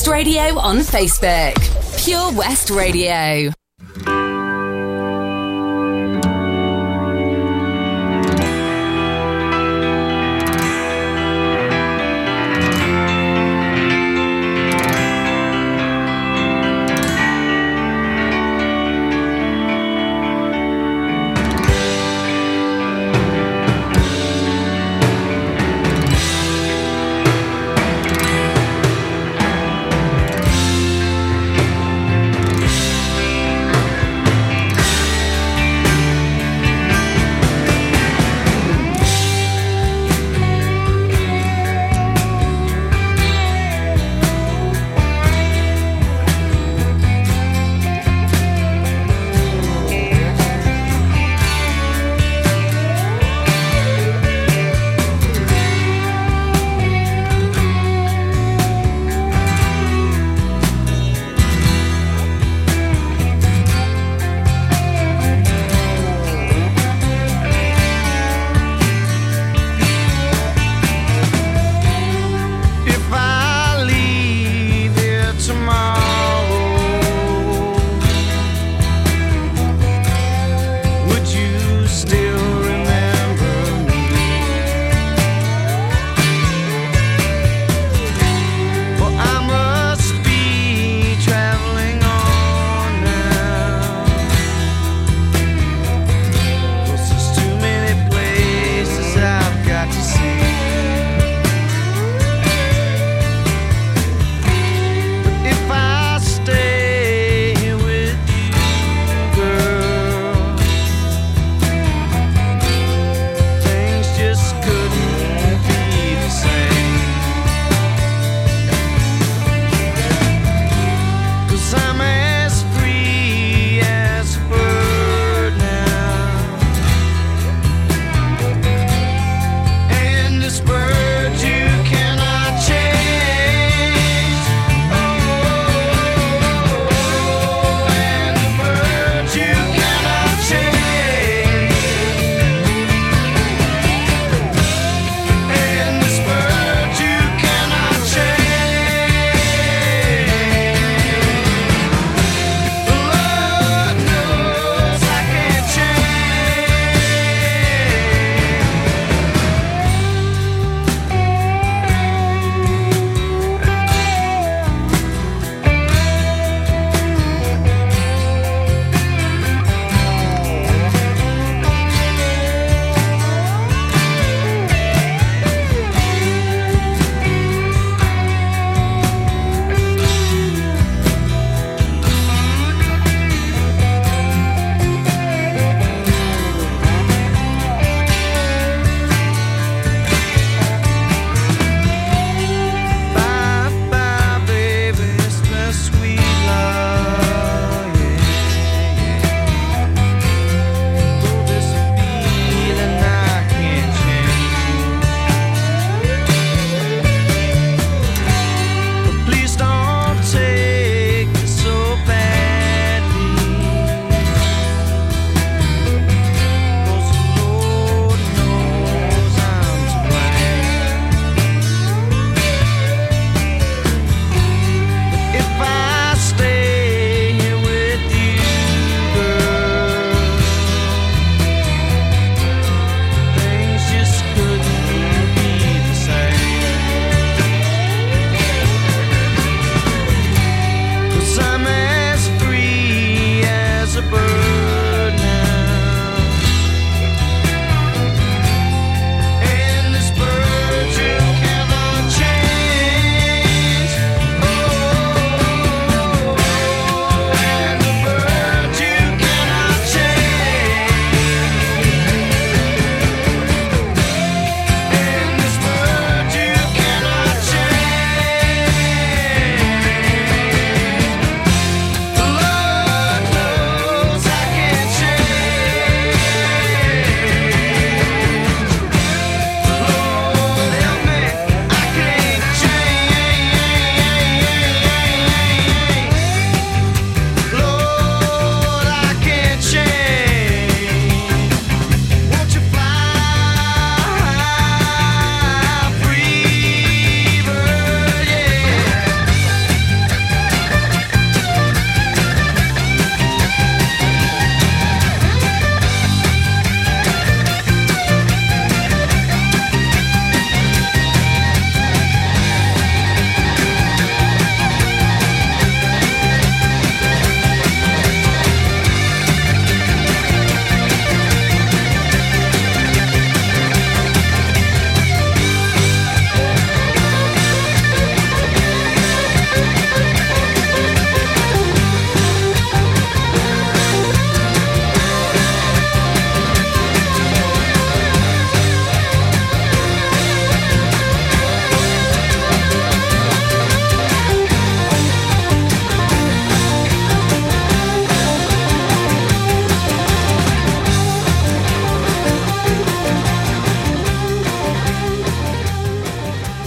West 0.00 0.08
Radio 0.08 0.58
on 0.58 0.78
Facebook. 0.78 1.54
Pure 2.02 2.32
West 2.32 2.70
Radio. 2.70 3.52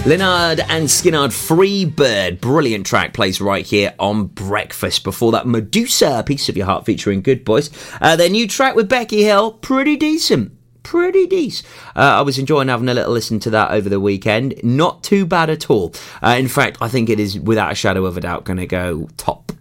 Lynyrd 0.04 0.62
and 0.68 0.86
Skynyrd 0.86 1.32
Free 1.32 1.86
Bird. 1.86 2.38
Brilliant 2.38 2.84
track 2.84 3.14
plays 3.14 3.40
right 3.40 3.64
here 3.64 3.94
on 3.98 4.26
Breakfast. 4.26 5.02
Before 5.02 5.32
that, 5.32 5.46
Meduza, 5.46 6.26
Piece 6.26 6.50
of 6.50 6.58
Your 6.58 6.66
Heart 6.66 6.84
featuring 6.84 7.22
Goodboys. 7.22 7.70
Uh, 8.02 8.14
their 8.14 8.28
new 8.28 8.46
track 8.46 8.74
with 8.76 8.86
Becky 8.86 9.22
Hill, 9.22 9.52
pretty 9.52 9.96
decent. 9.96 10.52
Pretty 10.82 11.26
decent. 11.26 11.66
Uh, 11.96 12.00
I 12.00 12.20
was 12.20 12.38
enjoying 12.38 12.68
having 12.68 12.90
a 12.90 12.92
little 12.92 13.14
listen 13.14 13.40
to 13.40 13.50
that 13.50 13.70
over 13.70 13.88
the 13.88 13.98
weekend. 13.98 14.60
Not 14.62 15.02
too 15.02 15.24
bad 15.24 15.48
at 15.48 15.70
all. 15.70 15.94
Uh, 16.22 16.36
in 16.38 16.48
fact, 16.48 16.76
I 16.82 16.88
think 16.88 17.08
it 17.08 17.18
is 17.18 17.40
without 17.40 17.72
a 17.72 17.74
shadow 17.74 18.04
of 18.04 18.18
a 18.18 18.20
doubt 18.20 18.44
going 18.44 18.58
to 18.58 18.66
go 18.66 19.08
top 19.16 19.52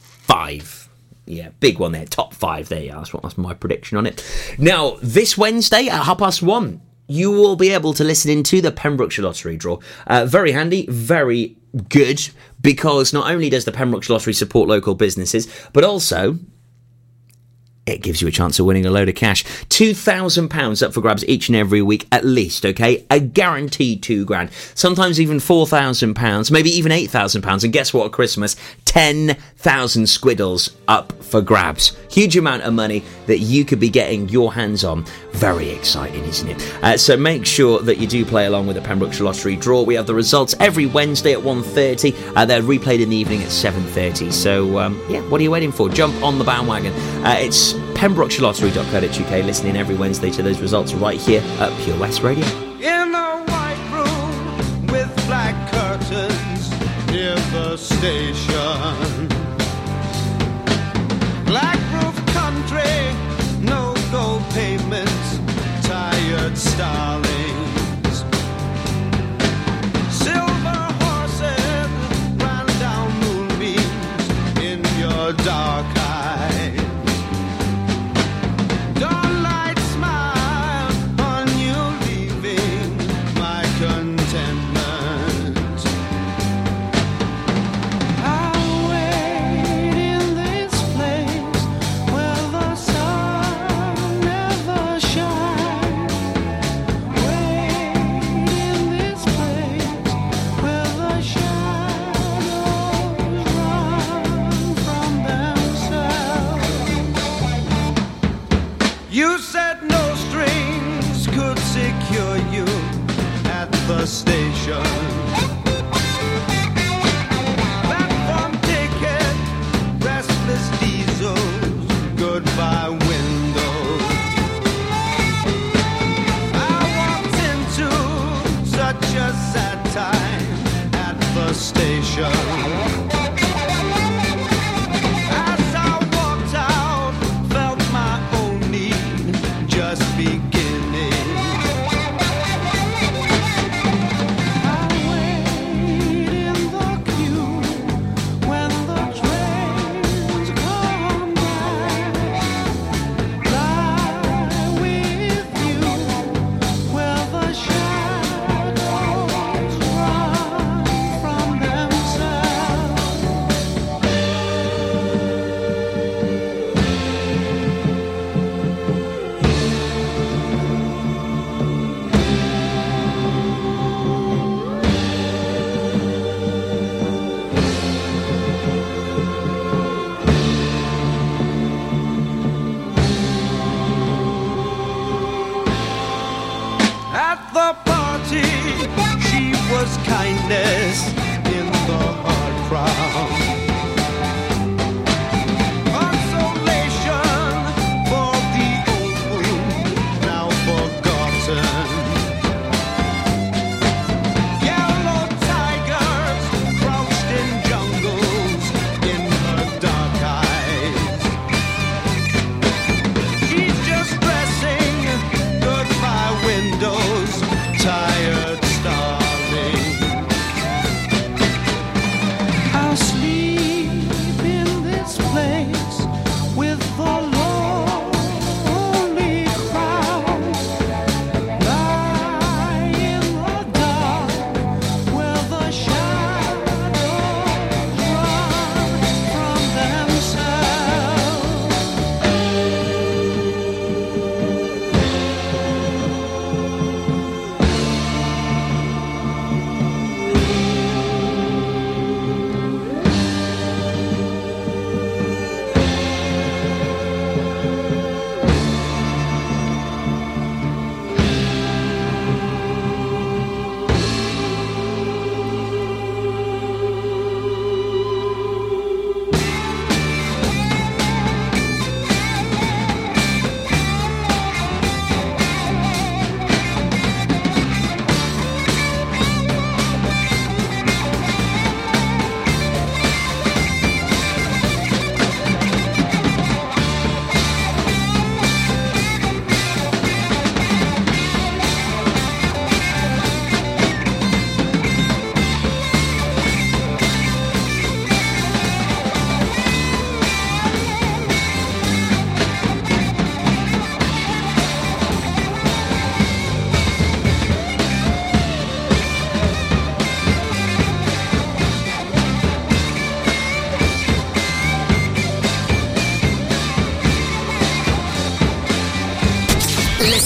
five. 0.00 0.90
Yeah, 1.24 1.48
big 1.60 1.78
one 1.78 1.92
there. 1.92 2.04
Top 2.04 2.34
five. 2.34 2.68
There 2.68 2.82
you 2.82 2.92
are. 2.92 2.98
That's, 2.98 3.14
what, 3.14 3.22
that's 3.22 3.38
my 3.38 3.54
prediction 3.54 3.96
on 3.96 4.04
it. 4.04 4.22
Now, 4.58 4.98
this 5.02 5.38
Wednesday 5.38 5.88
at 5.88 6.04
half 6.04 6.18
past 6.18 6.42
one, 6.42 6.82
you 7.08 7.30
will 7.30 7.56
be 7.56 7.70
able 7.70 7.94
to 7.94 8.04
listen 8.04 8.30
into 8.30 8.60
the 8.60 8.70
Pembrokeshire 8.70 9.24
Lottery 9.24 9.56
draw. 9.56 9.78
Uh, 10.06 10.26
very 10.26 10.52
handy, 10.52 10.86
very 10.88 11.56
good, 11.88 12.28
because 12.60 13.12
not 13.12 13.30
only 13.30 13.50
does 13.50 13.64
the 13.64 13.72
Pembrokeshire 13.72 14.14
Lottery 14.14 14.34
support 14.34 14.68
local 14.68 14.94
businesses, 14.94 15.48
but 15.72 15.84
also 15.84 16.38
it 17.88 18.02
gives 18.02 18.20
you 18.20 18.28
a 18.28 18.30
chance 18.30 18.58
of 18.58 18.66
winning 18.66 18.84
a 18.84 18.90
load 18.90 19.08
of 19.08 19.14
cash. 19.14 19.44
£2,000 19.44 20.82
up 20.86 20.92
for 20.92 21.00
grabs 21.00 21.24
each 21.26 21.48
and 21.48 21.56
every 21.56 21.80
week, 21.80 22.06
at 22.12 22.24
least, 22.24 22.66
okay? 22.66 23.06
A 23.10 23.18
guaranteed 23.18 24.02
two 24.02 24.24
grand. 24.24 24.50
Sometimes 24.74 25.20
even 25.20 25.38
£4,000, 25.38 26.50
maybe 26.50 26.70
even 26.70 26.92
£8,000. 26.92 27.64
And 27.64 27.72
guess 27.72 27.94
what, 27.94 28.12
Christmas? 28.12 28.56
10,000 28.98 30.08
squiddles 30.08 30.76
up 30.88 31.12
for 31.22 31.40
grabs. 31.40 31.96
Huge 32.10 32.36
amount 32.36 32.64
of 32.64 32.74
money 32.74 33.04
that 33.26 33.38
you 33.38 33.64
could 33.64 33.78
be 33.78 33.88
getting 33.88 34.28
your 34.28 34.52
hands 34.52 34.82
on. 34.82 35.04
Very 35.34 35.70
exciting, 35.70 36.24
isn't 36.24 36.48
it? 36.48 36.74
Uh, 36.82 36.96
so 36.96 37.16
make 37.16 37.46
sure 37.46 37.78
that 37.82 37.98
you 37.98 38.08
do 38.08 38.24
play 38.24 38.46
along 38.46 38.66
with 38.66 38.74
the 38.74 38.82
Pembrokeshire 38.82 39.24
Lottery 39.24 39.54
draw. 39.54 39.82
We 39.82 39.94
have 39.94 40.08
the 40.08 40.16
results 40.16 40.56
every 40.58 40.86
Wednesday 40.86 41.32
at 41.32 41.38
1.30. 41.38 42.34
Uh, 42.34 42.44
they're 42.44 42.60
replayed 42.60 43.00
in 43.00 43.10
the 43.10 43.16
evening 43.16 43.40
at 43.44 43.50
7.30. 43.50 44.32
So, 44.32 44.80
um, 44.80 45.00
yeah, 45.08 45.20
what 45.28 45.40
are 45.40 45.44
you 45.44 45.52
waiting 45.52 45.70
for? 45.70 45.88
Jump 45.88 46.20
on 46.20 46.40
the 46.40 46.44
bandwagon. 46.44 46.92
Uh, 47.24 47.36
it's 47.38 47.74
pembrokeshirelottery.co.uk. 47.94 49.44
Listening 49.44 49.76
every 49.76 49.94
Wednesday 49.94 50.32
to 50.32 50.42
those 50.42 50.58
results 50.58 50.92
right 50.92 51.20
here 51.20 51.42
at 51.60 51.84
Pure 51.84 52.00
West 52.00 52.24
Radio. 52.24 52.67
Curtains 57.08 57.12
near 57.12 57.34
the 57.52 57.76
station. 57.76 59.28
Black 61.44 61.78
roof 61.92 62.26
country, 62.34 63.14
no 63.60 63.94
gold 64.10 64.42
payments, 64.50 65.38
tired 65.86 66.56
starlings. 66.56 67.27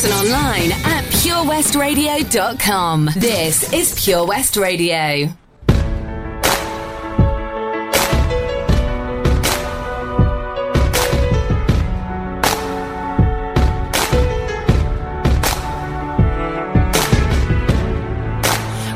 Listen 0.03 0.27
online 0.27 0.73
at 0.73 1.05
purewestradio.com. 1.05 3.11
This 3.15 3.73
is 3.73 4.05
Pure 4.05 4.27
West 4.27 4.57
Radio. 4.57 5.29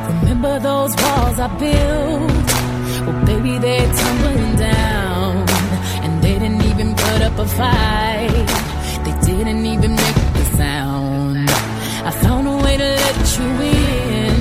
Remember 0.09 0.59
those 0.59 0.96
walls 0.96 1.38
I 1.38 1.57
built? 1.61 2.32
Well, 3.07 3.26
baby, 3.26 3.59
they're 3.59 3.94
tumbling 3.94 4.57
down. 4.57 5.48
And 6.02 6.20
they 6.20 6.36
didn't 6.40 6.64
even 6.64 6.96
put 6.96 7.22
up 7.22 7.38
a 7.38 7.46
fight. 7.46 8.46
They 9.04 9.14
didn't 9.24 9.64
even 9.66 9.94
make 9.94 10.25
sound. 10.57 11.50
I 12.09 12.11
found 12.24 12.46
a 12.48 12.57
way 12.64 12.76
to 12.76 12.88
let 13.04 13.18
you 13.36 13.48
in, 13.78 14.34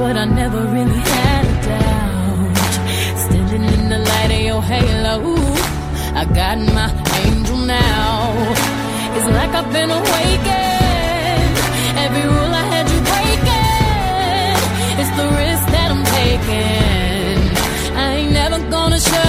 but 0.00 0.14
I 0.16 0.24
never 0.40 0.60
really 0.76 1.02
had 1.14 1.44
a 1.52 1.56
doubt. 1.68 2.56
Standing 3.24 3.64
in 3.76 3.88
the 3.88 4.00
light 4.10 4.30
of 4.36 4.42
your 4.50 4.62
halo, 4.62 5.16
I 6.20 6.24
got 6.40 6.58
my 6.78 6.88
angel 7.22 7.58
now. 7.80 8.54
It's 9.16 9.28
like 9.38 9.52
I've 9.60 9.70
been 9.72 9.90
awakened. 10.00 11.54
Every 12.04 12.24
rule 12.34 12.52
I 12.62 12.64
had 12.74 12.86
you 12.92 13.00
breaking. 13.10 14.58
It's 15.00 15.12
the 15.20 15.28
risk 15.42 15.64
that 15.74 15.88
I'm 15.94 16.04
taking. 16.18 17.40
I 18.02 18.06
ain't 18.18 18.32
never 18.32 18.58
gonna 18.70 19.00
show 19.00 19.24